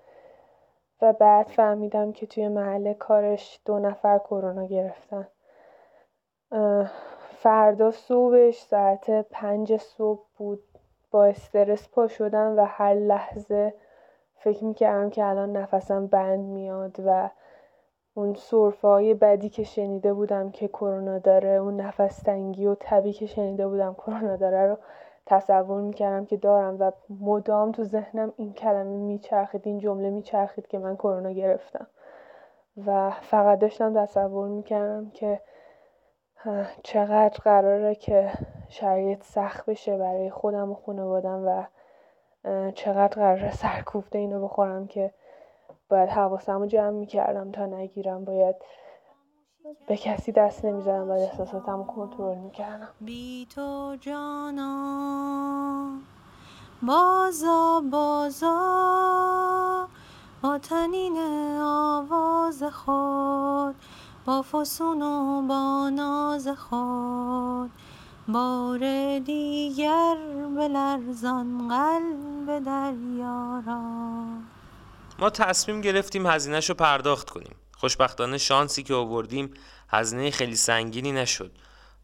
و 1.03 1.12
بعد 1.12 1.47
فهمیدم 1.47 2.12
که 2.12 2.27
توی 2.27 2.49
محل 2.49 2.93
کارش 2.93 3.61
دو 3.64 3.79
نفر 3.79 4.19
کرونا 4.19 4.67
گرفتن. 4.67 5.29
فردا 7.45 7.91
صبحش 7.91 8.61
ساعت 8.61 9.11
پنج 9.31 9.77
صبح 9.77 10.23
بود. 10.37 10.63
با 11.11 11.25
استرس 11.25 11.89
پا 11.89 12.09
شدم 12.09 12.55
و 12.57 12.65
هر 12.65 12.95
لحظه 12.95 13.75
فکر 14.37 14.65
می‌کردم 14.65 15.11
که 15.11 15.25
الان 15.25 15.57
نفسم 15.57 16.07
بند 16.07 16.45
میاد 16.45 16.97
و 17.07 17.31
اون 18.15 18.35
سرفه 18.35 18.89
های 18.89 19.15
بدی 19.15 19.49
که 19.49 19.65
شنیده 19.65 20.13
بودم 20.13 20.51
که 20.51 20.69
کرونا 20.69 21.19
داره 21.19 21.49
اون 21.49 21.81
نفس 21.81 22.23
تنگی 22.23 22.67
و 22.67 22.77
تبی 22.81 23.13
که 23.13 23.27
شنیده 23.27 23.69
بودم 23.69 23.95
کرونا 23.95 24.37
داره 24.37 24.67
رو 24.67 24.79
تصور 25.27 25.81
می‌کردم 25.81 26.25
که 26.25 26.37
دارم 26.37 26.77
و 26.81 26.93
مدام 27.21 27.73
تو 27.73 27.85
ذهنم 27.85 28.33
این 28.37 28.53
کلمه 28.53 28.97
میچرخید 28.97 29.63
این 29.65 29.79
جمله 29.79 30.11
میچرخید 30.11 30.67
که 30.67 30.79
من 30.79 30.97
کرونا 30.97 31.31
گرفتم. 31.31 31.87
و 32.87 33.11
فقط 33.11 33.59
داشتم 33.59 34.05
تصور 34.05 34.49
می‌کردم 34.49 35.11
که 35.11 35.41
چقدر 36.83 37.39
قراره 37.45 37.95
که 37.95 38.33
شرایط 38.69 39.23
سخت 39.25 39.67
بشه 39.67 39.99
برای 39.99 40.31
خودم 40.31 40.71
و 40.71 40.75
خانوادم 40.75 41.47
و 41.47 41.65
چقدر 42.73 43.15
قراره 43.15 43.53
سرکوفته 43.53 44.19
اینو 44.19 44.45
بخورم 44.45 44.87
که 44.87 45.15
باید 45.89 46.09
حواسم 46.09 46.61
رو 46.61 46.67
جمع 46.67 46.91
می‌کردم 46.91 47.53
تا 47.53 47.67
نگیرم. 47.67 48.25
باید 48.25 48.57
به 49.89 49.97
کسی 49.97 50.33
دست 50.33 50.65
نمی‌زدم 50.65 51.09
باید 51.09 51.23
احساساتم 51.23 51.85
کنترل 51.85 52.39
می‌کردم. 52.39 52.89
بی 53.01 53.47
تو 53.55 53.97
جانا 54.01 55.89
بازا 56.83 57.83
بازا 57.93 58.59
با 60.43 60.59
تنین 60.59 61.17
آواز 61.63 62.63
خود. 62.63 63.75
با 64.25 64.43
فسون 64.43 65.03
و 65.03 65.43
با 65.49 65.91
ناز 65.91 66.49
خود 66.49 67.71
بار 68.29 68.79
دیگر 69.19 70.17
به 70.57 70.69
لرزان 70.69 71.69
قلب 71.69 72.65
دریا 72.65 73.63
را. 73.67 73.83
ما 75.19 75.31
تصمیم 75.31 75.81
گرفتیم 75.81 76.27
هزینهش 76.27 76.69
رو 76.69 76.75
پرداخت 76.75 77.31
کنیم. 77.31 77.55
خوشبختانه 77.77 78.39
شانسی 78.39 78.83
که 78.83 78.95
آوردیم 78.95 79.51
هزینه 79.89 80.31
خیلی 80.31 80.57
سنگینی 80.57 81.13
نشد. 81.13 81.53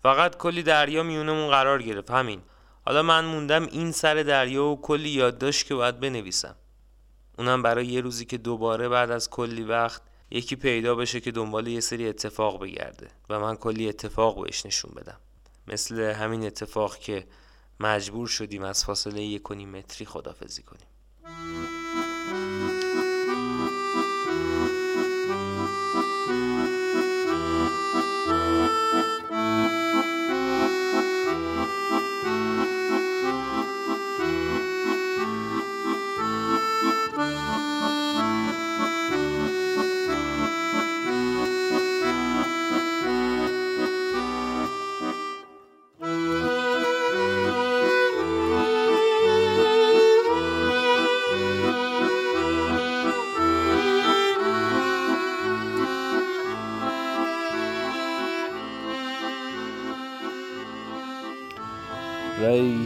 فقط 0.02 0.36
کلی 0.36 0.62
دریا 0.62 1.02
میونمون 1.02 1.50
قرار 1.50 1.82
گرفت. 1.82 2.10
همین. 2.10 2.42
حالا 2.86 3.02
من 3.02 3.24
موندم 3.24 3.66
این 3.66 3.92
سر 3.92 4.14
دریا 4.14 4.64
و 4.64 4.80
کلی 4.80 5.08
یادداشت 5.08 5.66
که 5.66 5.74
باید 5.74 6.00
بنویسم. 6.00 6.54
اونم 7.38 7.62
برای 7.62 7.86
یه 7.86 8.00
روزی 8.00 8.24
که 8.24 8.38
دوباره 8.38 8.88
بعد 8.88 9.10
از 9.10 9.30
کلی 9.30 9.62
وقت 9.62 10.02
یکی 10.30 10.56
پیدا 10.56 10.94
بشه 10.94 11.20
که 11.20 11.30
دنبال 11.32 11.66
یه 11.66 11.80
سری 11.80 12.08
اتفاق 12.08 12.62
بگرده 12.62 13.08
و 13.28 13.40
من 13.40 13.56
کلی 13.56 13.88
اتفاق 13.88 14.44
بهش 14.44 14.66
نشون 14.66 14.92
بدم. 14.96 15.20
مثل 15.66 16.00
همین 16.00 16.46
اتفاق 16.46 16.96
که 16.96 17.26
مجبور 17.80 18.28
شدیم 18.28 18.62
از 18.62 18.84
فاصله 18.84 19.22
یک 19.22 19.50
متری 19.50 20.06
خدافزی 20.06 20.62
کنیم. 20.62 20.86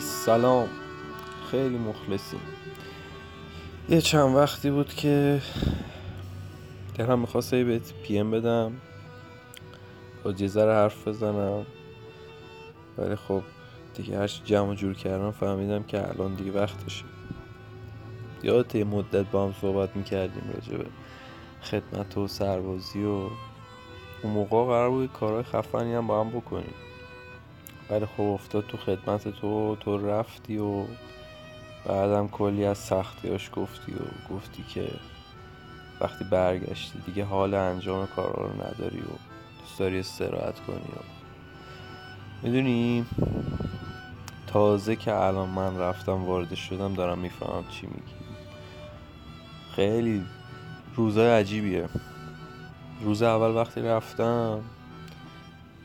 سلام. 0.01 0.69
خیلی 1.51 1.79
مخلصیم. 1.79 2.41
یه 3.89 4.01
چند 4.01 4.37
وقتی 4.37 4.71
بود 4.71 4.95
که 4.95 5.43
دلم 6.99 7.19
می‌خواست 7.19 7.55
هی 7.55 7.65
بهت 7.65 7.93
پی 8.03 8.19
ام 8.19 8.31
بدم. 8.31 8.73
با 10.25 10.31
یه 10.31 10.49
ذره 10.49 10.73
حرف 10.73 11.09
بزنم. 11.09 11.67
ولی 12.99 13.17
خب 13.17 13.43
دیگه 13.95 14.19
هرچی 14.19 14.43
جمع 14.45 14.75
جور 14.75 14.95
کردم 14.95 15.31
فهمیدم 15.31 15.83
که 15.83 16.09
الان 16.09 16.35
دیگه 16.35 16.53
وقتشه. 16.53 17.05
یادت 18.43 18.75
یه 18.75 18.85
مدت 18.85 19.31
با 19.31 19.47
هم 19.47 19.55
صحبت 19.61 19.97
می‌کردیم 19.97 20.51
راجع 20.55 20.77
به 20.77 20.87
خدمت 21.63 22.19
و 22.19 22.29
سربازی 22.29 23.05
و 23.05 23.29
اون 24.23 24.33
موقع 24.33 24.65
قرار 24.65 24.91
بود 24.91 25.13
کارهای 25.13 25.43
خفنی 25.43 25.95
هم 25.95 26.07
با 26.07 26.21
هم 26.21 26.31
بکنیم. 26.31 26.75
ولی 27.91 28.07
خب 28.07 28.23
افتاد 28.23 28.67
تو 28.67 28.77
خدمت 28.77 29.29
تو 29.29 29.77
تو 29.81 30.07
رفتی 30.07 30.59
و 30.59 30.85
بعدم 31.87 32.29
کلی 32.29 32.65
از 32.65 32.79
سختیاش 32.79 33.51
گفتی 33.55 33.93
و 33.93 34.35
گفتی 34.35 34.65
که 34.69 34.89
وقتی 36.01 36.25
برگشتی 36.25 36.99
دیگه 37.07 37.25
حال 37.25 37.55
انجام 37.55 38.07
کارا 38.07 38.47
رو 38.47 38.53
نداری 38.53 38.99
و 38.99 39.15
دوست 39.61 39.79
داری 39.79 39.99
استراحت 39.99 40.61
کنی 40.61 40.77
و 40.77 41.03
می‌دونی؟ 42.43 43.07
تازه 44.47 44.97
که 44.97 45.15
الان 45.15 45.49
من 45.49 45.79
رفتم 45.79 46.25
وارد 46.25 46.55
شدم 46.55 46.95
دارم 46.95 47.19
می‌فهمم 47.19 47.65
چی 47.71 47.87
میگی. 47.87 48.15
خیلی 49.77 50.25
روزای 50.97 51.31
عجیبیه. 51.31 51.89
روز 53.03 53.23
اول 53.23 53.51
وقتی 53.51 53.81
رفتم 53.81 54.61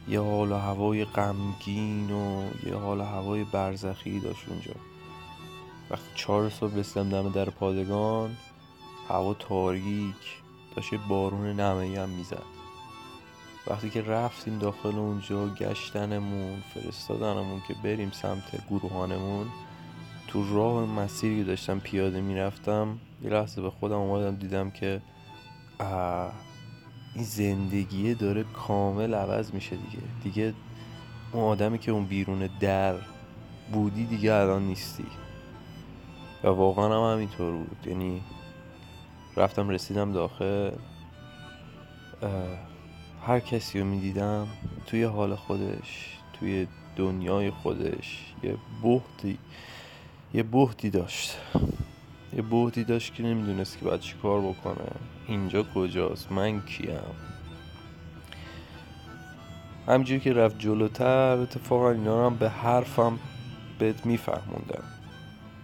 یه 0.07 0.21
حال 0.21 0.51
و 0.51 0.55
هوای 0.55 1.05
غمگین 1.05 2.11
و 2.11 2.43
یه 2.65 2.75
حال 2.75 2.99
و 2.99 3.03
هوای 3.03 3.43
برزخی 3.43 4.19
داشت 4.19 4.49
اونجا. 4.49 4.73
وقتی 5.89 6.09
چهار 6.15 6.49
صبح 6.49 6.75
رسیدم 6.75 7.09
دم 7.09 7.31
در 7.31 7.49
پادگان 7.49 8.37
هوا 9.09 9.33
تاریک 9.33 10.41
داشت 10.75 10.95
بارون 11.09 11.59
نمهی 11.59 11.95
هم 11.95 12.09
می‌زد. 12.09 12.43
وقتی 13.67 13.89
که 13.89 14.01
رفتیم 14.01 14.59
داخل 14.59 14.95
اونجا 14.95 15.47
گشتنمون 15.47 16.63
فرستادنمون 16.73 17.61
که 17.67 17.75
بریم 17.83 18.11
سمت 18.11 18.67
گروهانمون 18.69 19.47
تو 20.27 20.55
راه 20.55 20.85
مسیری 20.85 21.37
که 21.37 21.43
داشتم 21.43 21.79
پیاده 21.79 22.21
می‌رفتم 22.21 22.99
یه 23.23 23.29
لحظه 23.29 23.61
به 23.61 23.69
خودم 23.69 23.95
اومدم 23.95 24.35
دیدم 24.35 24.71
که 24.71 25.01
این 27.15 27.23
زندگیه 27.23 28.13
داره 28.13 28.43
کامل 28.43 29.13
عوض 29.13 29.53
میشه 29.53 29.75
دیگه. 29.75 30.03
دیگه 30.23 30.53
اون 31.31 31.43
آدمی 31.43 31.79
که 31.79 31.91
اون 31.91 32.05
بیرون 32.05 32.49
در 32.59 32.95
بودی 33.71 34.05
دیگه 34.05 34.33
الان 34.33 34.67
نیستی. 34.67 35.05
و 36.43 36.47
واقعا 36.47 36.85
هم 36.85 37.13
همینطور 37.13 37.51
بود. 37.51 37.87
یعنی 37.87 38.21
رفتم 39.37 39.69
رسیدم 39.69 40.11
داخل 40.11 40.71
هر 43.27 43.39
کسی 43.39 43.79
رو 43.79 43.85
می‌دیدم 43.85 44.47
توی 44.85 45.03
حال 45.03 45.35
خودش 45.35 46.17
توی 46.33 46.67
دنیای 46.95 47.51
خودش 47.51 48.33
یه 48.43 48.57
بهتی 48.83 49.37
یه 50.33 50.43
بهتی 50.43 50.89
داشت. 50.89 51.37
یه 52.35 52.41
بهتی 52.41 52.83
داشت 52.83 53.13
که 53.13 53.23
نمی‌دونست 53.23 53.79
که 53.79 53.85
باید 53.85 53.99
چی 53.99 54.15
کار 54.21 54.41
بکنه. 54.41 54.91
اینجا 55.27 55.63
کجاست؟ 55.75 56.31
من 56.31 56.61
کیم؟ 56.61 56.99
همجوری 59.87 60.19
که 60.19 60.33
رفت 60.33 60.59
جلوتر 60.59 61.37
اتفاقا 61.37 61.91
اینا 61.91 62.25
هم 62.25 62.35
به 62.35 62.49
حرفم 62.49 63.19
بهت 63.79 64.05
میفهموندن 64.05 64.83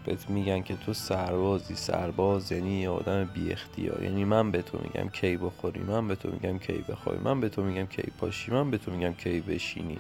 بهت 0.05 0.29
میگن 0.29 0.61
که 0.61 0.75
تو 0.75 0.93
سربازی. 0.93 1.75
سرباز 1.75 2.51
یعنی 2.51 2.81
یه 2.81 2.89
آدم 2.89 3.23
بی 3.23 3.51
اختیار 3.51 4.03
یعنی 4.03 4.25
من 4.25 4.51
به 4.51 4.61
تو 4.61 4.79
میگم 4.83 5.09
کی 5.09 5.37
بخوری 5.37 5.79
من 5.79 6.07
به 6.07 6.15
تو 6.15 6.31
میگم 6.31 6.57
کی 6.57 6.85
بخوای 6.89 7.17
من 7.17 7.41
به 7.41 7.49
تو 7.49 7.63
میگم 7.63 7.85
کی 7.85 8.11
پاشی 8.19 8.51
من 8.51 8.71
به 8.71 8.77
تو 8.77 8.91
میگم 8.91 9.13
کی 9.13 9.39
بشینی. 9.41 9.99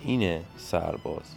اینه 0.00 0.42
سرباز. 0.56 1.34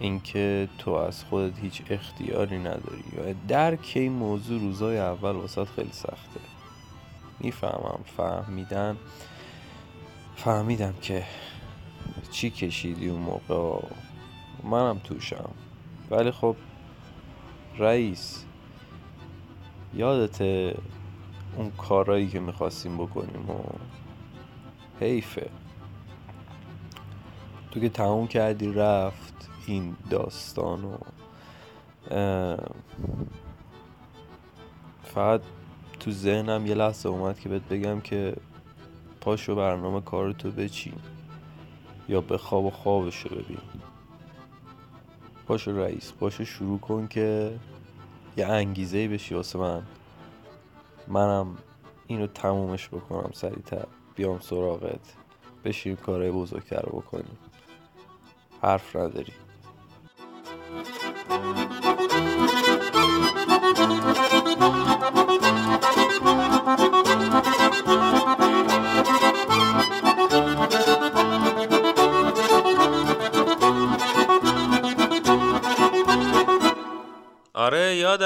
اینکه 0.00 0.68
تو 0.78 0.90
از 0.90 1.24
خودت 1.24 1.58
هیچ 1.58 1.82
اختیاری 1.90 2.58
نداری. 2.58 3.04
و 3.18 3.34
درک 3.48 3.92
این 3.94 4.12
موضوع 4.12 4.60
روزای 4.60 4.98
اول 4.98 5.30
واسط 5.30 5.68
خیلی 5.68 5.92
سخته. 5.92 6.40
می‌فهمم 7.40 8.00
فهمیدن 8.16 8.96
فهمیدم 10.36 10.94
که 11.02 11.24
چی 12.30 12.50
کشیدی 12.50 13.08
اون 13.08 13.20
موقع. 13.20 13.86
منم 14.64 14.98
توشم. 15.04 15.50
ولی 16.10 16.30
خب 16.30 16.56
رئیس 17.78 18.44
یادت 19.94 20.40
اون 21.56 21.70
کارایی 21.78 22.28
که 22.28 22.40
می‌خواستیم 22.40 22.96
بکنیم 22.96 23.50
و 23.50 23.62
حیفه. 25.00 25.50
تو 27.70 27.80
که 27.80 27.88
تموم 27.88 28.26
کردی 28.26 28.72
رفت. 28.72 29.29
این 29.70 29.96
داستان 30.10 30.84
و 30.84 30.96
فقط 35.04 35.40
تو 36.00 36.10
ذهنم 36.10 36.66
یه 36.66 36.74
لحظه 36.74 37.08
اومد 37.08 37.40
که 37.40 37.48
بهت 37.48 37.62
بگم 37.62 38.00
که 38.00 38.36
پاشو 39.20 39.54
برنامه 39.54 40.00
کارتو 40.00 40.50
بچین 40.50 40.94
یا 42.08 42.20
به 42.20 42.38
خواب 42.38 42.64
و 42.64 42.70
خوابشو 42.70 43.28
ببین. 43.28 43.58
پاشو 45.46 45.78
رئیس 45.78 46.12
پاشو 46.12 46.44
شروع 46.44 46.78
کن 46.78 47.06
که 47.06 47.58
یه 48.36 48.46
انگیزه 48.46 49.08
بشی 49.08 49.34
واسه 49.34 49.58
من. 49.58 49.82
منم 51.08 51.56
اینو 52.06 52.26
تمومش 52.26 52.88
بکنم 52.88 53.30
سریعتر. 53.34 53.86
بیام 54.14 54.40
سراغت. 54.40 55.14
بشیم 55.64 55.96
کارهای 55.96 56.30
بزرگتر 56.30 56.80
رو 56.80 57.00
بکنیم. 57.00 57.38
حرف 58.62 58.96
نداری. 58.96 59.32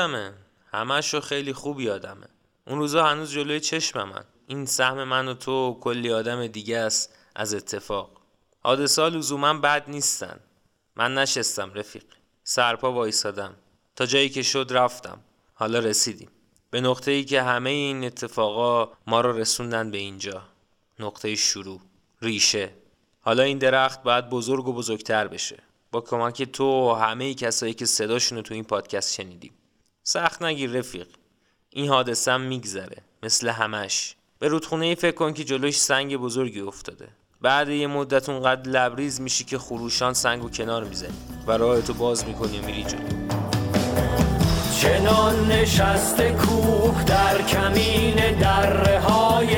یادمه. 0.05 0.34
همش 0.72 1.14
رو 1.14 1.20
خیلی 1.20 1.52
خوب 1.52 1.80
یادمه. 1.80 2.26
اون 2.66 2.78
روزا 2.78 3.05
هنوز 3.05 3.30
جلوی 3.30 3.61
چشممن 3.61 4.24
این 4.46 4.66
سهم 4.66 5.05
من 5.05 5.28
و 5.28 5.34
تو 5.34 5.52
و 5.52 5.80
کلی 5.80 6.12
آدم 6.12 6.46
دیگه 6.46 6.78
است 6.78 7.14
از 7.34 7.55
اتفاق. 7.55 8.11
حادثه 8.62 9.09
لزوما 9.09 9.55
بد 9.55 9.84
نیستن. 9.88 10.40
من 10.96 11.14
نشستم 11.14 11.74
رفیق. 11.74 12.05
سرپا 12.42 12.92
وایسادم. 12.92 13.55
تا 13.96 14.07
جایی 14.07 14.28
که 14.28 14.42
شد 14.42 14.66
رفتم. 14.70 15.20
حالا 15.55 15.78
رسیدیم. 15.78 16.28
به 16.70 16.80
نقطه 16.80 17.11
ای 17.11 17.24
که 17.24 17.42
همه 17.42 17.70
این 17.70 18.05
اتفاقا 18.05 18.92
ما 19.07 19.20
رو 19.20 19.38
رسوندن 19.38 19.90
به 19.90 19.98
اینجا. 19.98 20.42
نقطه 20.98 21.34
شروع. 21.34 21.80
ریشه. 22.22 22.70
حالا 23.20 23.42
این 23.42 23.59
درخت 23.59 24.02
باید 24.02 24.28
بزرگ 24.28 24.68
و 24.68 24.72
بزرگتر 24.72 25.28
بشه. 25.28 25.62
با 25.92 26.00
کمک 26.00 26.42
تو 26.42 26.64
و 26.64 26.94
همه 26.94 27.34
کسایی 27.34 27.74
که 27.74 27.86
صداشون 27.86 28.38
رو 28.38 28.42
تو 28.42 28.55
این 28.55 28.64
پادکست 28.64 29.14
شنیدیم. 29.14 29.52
سخت 30.07 30.42
نگیر 30.42 30.70
رفیق. 30.70 31.07
این 31.70 31.88
حادثه 31.88 32.32
هم 32.32 32.40
میگذره 32.40 32.96
مثل 33.22 33.48
همش. 33.48 34.14
به 34.38 34.48
رودخونه 34.48 34.94
فکر 34.94 35.14
کن 35.14 35.32
که 35.32 35.44
جلوش 35.44 35.80
سنگ 35.80 36.16
بزرگی 36.16 36.61
افتاده. 36.61 37.09
بعد 37.40 37.68
یه 37.68 37.86
مدت 37.86 38.28
اونقدر 38.28 38.70
لبریز 38.70 39.20
میشی 39.20 39.44
که 39.44 39.59
خروشان 39.59 40.14
سنگ 40.14 40.44
و 40.44 40.50
کنار 40.50 40.84
می‌زنی 40.84 41.14
و 41.46 41.52
راهتو 41.52 41.94
باز 41.94 42.26
می‌کنی 42.26 42.59
و 42.59 42.62
میری 42.62 42.84
جلو. 42.84 43.09
چنان 44.80 45.52
نشسته 45.52 46.32
کوه 46.32 47.05
در 47.05 47.42
کمین 47.42 48.38
دره 48.38 49.00
های 49.00 49.57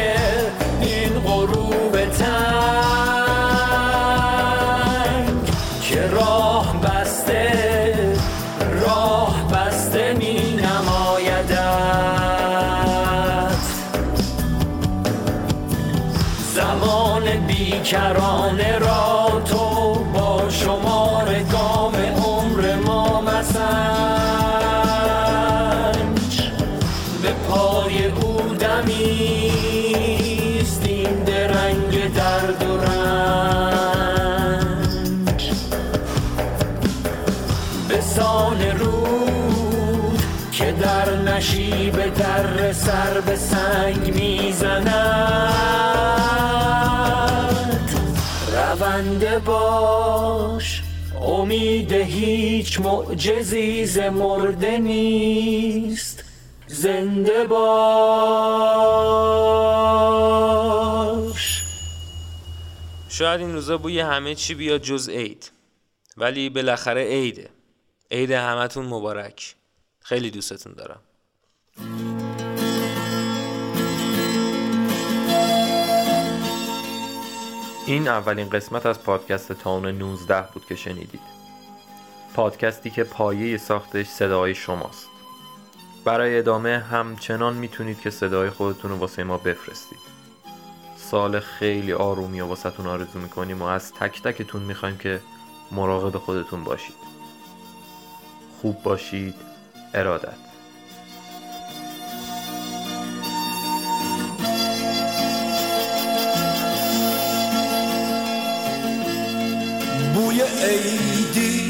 بیکرانه 17.96 18.78
را 18.78 19.42
تو 19.44 19.94
با 19.94 20.48
شمار 20.50 21.42
گام 21.52 21.94
عمر 21.94 22.74
ما 22.74 23.20
مسنج 23.20 23.62
به 27.22 27.32
پای 27.48 28.06
او 28.06 28.40
دمیست 28.54 29.26
این 30.86 31.24
درنگ 31.24 32.14
درد 32.14 32.62
و 32.62 32.76
رنج. 32.76 33.00
به 37.88 38.00
سان 38.00 38.62
رود 38.78 40.22
که 40.52 40.72
در 40.72 41.16
نشیب 41.16 42.14
در 42.14 42.72
سر 42.72 43.20
به 43.20 43.35
هیچ 52.56 52.80
معجزی 52.80 53.86
ز 53.86 53.98
مرده 53.98 54.78
نیست. 54.78 56.24
زنده 56.66 57.44
باش. 57.46 57.66
شاید 63.08 63.40
این 63.40 63.52
روزا 63.52 63.78
بوی 63.78 64.00
همه 64.00 64.34
چی 64.34 64.54
بیاد 64.54 64.82
جز 64.82 65.08
عید. 65.08 65.50
ولی 66.16 66.50
بالاخره 66.50 67.04
عیده. 67.04 67.50
عید 68.10 68.30
همتون 68.30 68.86
مبارک. 68.86 69.54
خیلی 70.00 70.30
دوستتون 70.30 70.72
دارم. 70.72 71.00
این 77.86 78.08
اولین 78.08 78.48
قسمت 78.48 78.86
از 78.86 79.02
پادکست 79.02 79.52
تاون 79.52 79.86
19 79.86 80.42
بود 80.54 80.66
که 80.66 80.76
شنیدید. 80.76 81.35
پادکستی 82.34 82.90
که 82.90 83.04
پایه 83.04 83.58
ساختش 83.58 84.06
صدای 84.06 84.54
شماست. 84.54 85.08
برای 86.04 86.38
ادامه 86.38 86.78
همچنان 86.78 87.54
می‌تونید 87.54 88.00
که 88.00 88.10
صدای 88.10 88.50
خودتون 88.50 88.90
رو 88.90 88.96
واسه 88.96 89.24
ما 89.24 89.38
بفرستید. 89.38 89.98
سال 90.96 91.40
خیلی 91.40 91.92
آرومی 91.92 92.40
و 92.40 92.46
واسهتون 92.46 92.86
آرزو 92.86 93.18
می‌کنیم 93.18 93.62
و 93.62 93.64
از 93.64 93.92
تک 93.92 94.22
تکتون 94.22 94.62
می‌خوایم 94.62 94.98
که 94.98 95.20
مراقب 95.72 96.18
خودتون 96.18 96.64
باشید. 96.64 96.96
خوب 98.62 98.82
باشید. 98.82 99.34
ارادت. 99.94 100.36
بوی 110.14 110.42
عیدی 110.42 111.65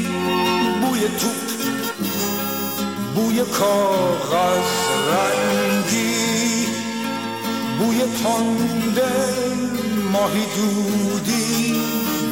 بوی 0.97 1.07
توپ 1.07 1.47
بوی 3.15 3.39
کاغذ 3.59 4.69
رنگی 5.09 6.67
بوی 7.79 7.99
تنده 7.99 9.15
ماهی 10.11 10.45
دودی 10.55 11.75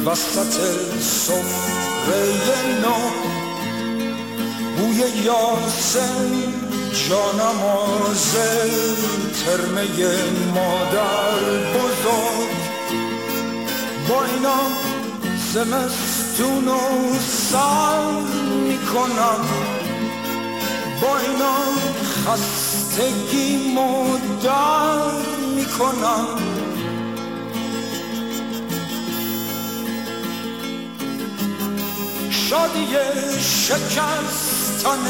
وسط 0.06 0.54
سفره 1.00 2.62
نو. 2.82 2.98
بوی 4.76 5.02
یاسم 5.24 6.30
جانماز 7.08 8.34
ترمه 9.44 9.86
مادر 10.54 11.40
بزرگ. 11.74 12.56
با 14.08 14.24
اینا 14.24 14.60
زمستون 16.36 16.68
و 16.68 16.78
سر 17.20 18.10
می‌کنم. 18.68 19.40
با 21.02 21.18
اینا 21.18 21.56
خستگی 22.26 23.74
مدر 23.74 25.12
می‌کنم. 25.56 26.26
شادی 32.30 32.86
شکستن 33.40 35.04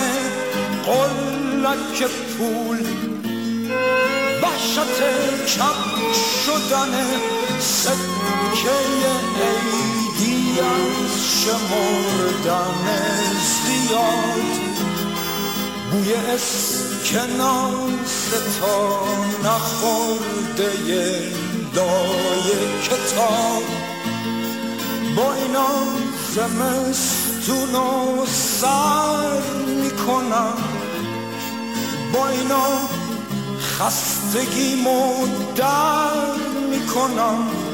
قلک 0.86 2.08
پول 2.38 2.86
وحشت 4.42 5.00
کم 5.56 6.12
شدن 6.46 6.92
سکه 7.60 8.76
عیدی 9.40 10.05
از 10.58 11.42
شمردن 11.42 12.86
زیاد 13.64 14.76
بوی 15.90 16.14
اسکناس 16.14 17.76
تا 18.60 19.00
نخورده 19.44 20.70
لای 21.74 22.48
کتاب 22.82 23.62
با 25.16 25.34
اینا 25.34 25.68
زمستون 26.34 27.74
و 27.74 28.26
سر 28.26 29.40
می‌کنم 29.82 30.58
با 32.12 32.28
اینا 32.28 32.68
خستگی 33.60 34.82
مدر 34.82 36.32
می‌کنم 36.70 37.65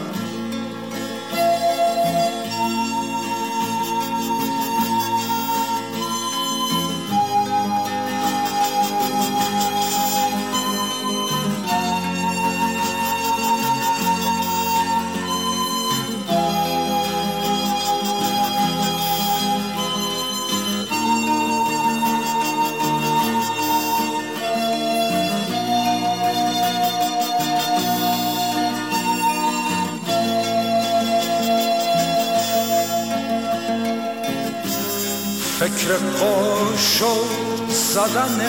قاشق 36.20 37.68
زدن 37.94 38.40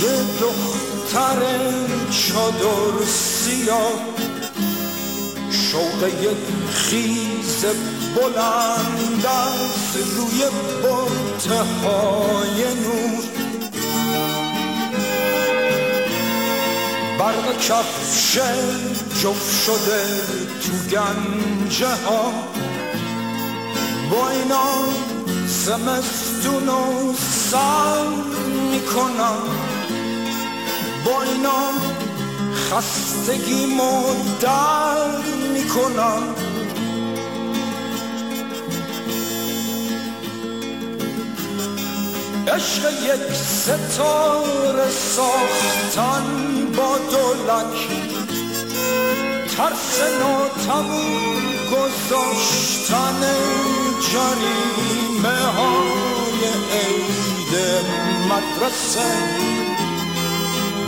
یه 0.00 0.18
دختر 0.40 1.38
چادر 2.10 3.06
سیاه. 3.06 3.92
شوق 5.50 6.08
یک 6.22 6.36
خیز 6.72 7.64
بلند 8.16 9.26
از 9.26 9.96
روی 10.16 10.44
بطه 10.82 11.62
های 11.62 12.64
نور. 12.74 13.24
برق 17.18 17.58
کفش 17.58 18.38
جفت 19.22 19.64
شده 19.66 20.04
تو 20.62 20.72
گنجه 20.96 21.86
ها 21.86 22.32
با 24.10 24.28
اینا 24.28 25.15
زمستون 25.66 26.68
و 26.68 27.12
سر 27.50 28.06
می‌کنم. 28.70 29.42
با 31.04 31.22
اینا 31.22 31.70
خستگی 32.54 33.66
مدر 33.66 35.18
می‌کنم. 35.52 36.22
عشق 42.48 42.84
یک 43.04 43.34
ستاره 43.34 44.90
ساختن 44.90 46.24
با 46.76 46.98
دولک 46.98 47.88
ترس 49.56 50.00
ناتموم 50.20 51.45
گذاشتن 51.70 53.20
جریمه 54.12 55.38
های 55.44 56.42
عید 56.72 57.52
مدرسه. 58.30 59.10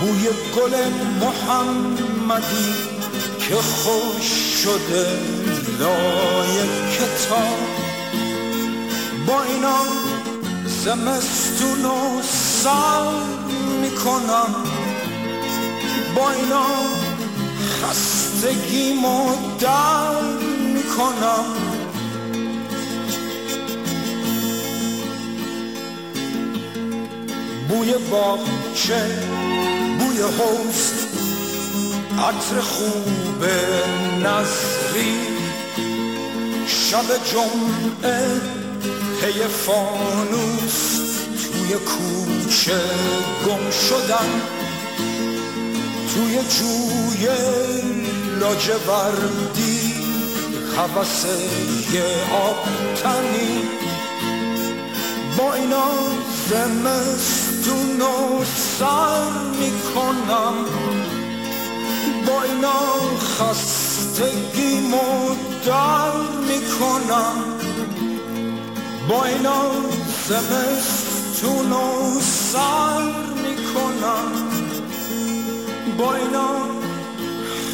بوی 0.00 0.28
گل 0.56 0.74
محمدی 1.20 2.74
که 3.48 3.54
خوش 3.54 4.26
شده 4.62 5.06
لای 5.80 6.54
کتاب. 6.96 7.58
با 9.26 9.42
اینا 9.42 9.78
زمستون 10.66 11.84
و 11.84 12.22
سر 12.62 13.12
می‌کنم. 13.80 14.54
با 16.16 16.30
اینا 16.30 16.66
خستگی 17.82 18.92
مدر 18.92 20.57
می‌کنم. 20.88 21.44
بوی 27.68 27.94
باغچه 28.10 29.06
بوی 29.98 30.18
حوز 30.18 30.92
عطر 32.18 32.60
خوب 32.60 33.44
نظری. 34.24 35.18
شب 36.66 37.04
جمعه 37.32 38.40
پی 39.20 39.40
فانوس. 39.66 40.98
توی 41.52 41.74
کوچه 41.74 42.80
گم 43.46 43.70
شدن 43.70 44.30
توی 46.14 46.34
جوی 46.34 47.28
لاجوردی. 48.40 49.77
حوثه 50.78 51.38
آب 52.32 52.68
تنی 53.02 53.62
با 55.38 55.54
اینا 55.54 55.88
زمستون 56.50 58.02
و 58.02 58.44
سر 58.78 59.30
می‌کنم. 59.60 60.54
با 62.26 62.42
اینا 62.42 62.80
خستگی 63.20 64.80
مدر 64.80 66.12
می‌کنم. 66.48 67.44
با 69.08 69.24
اینا 69.24 69.62
زمستون 70.28 71.72
و 71.72 72.20
سر 72.52 73.02
می‌کنم. 73.42 74.32
با 75.98 76.14
اینا 76.14 76.50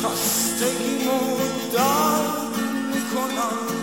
خستگی 0.02 1.04
مدر 1.04 2.43
می‌کنم 3.28 3.73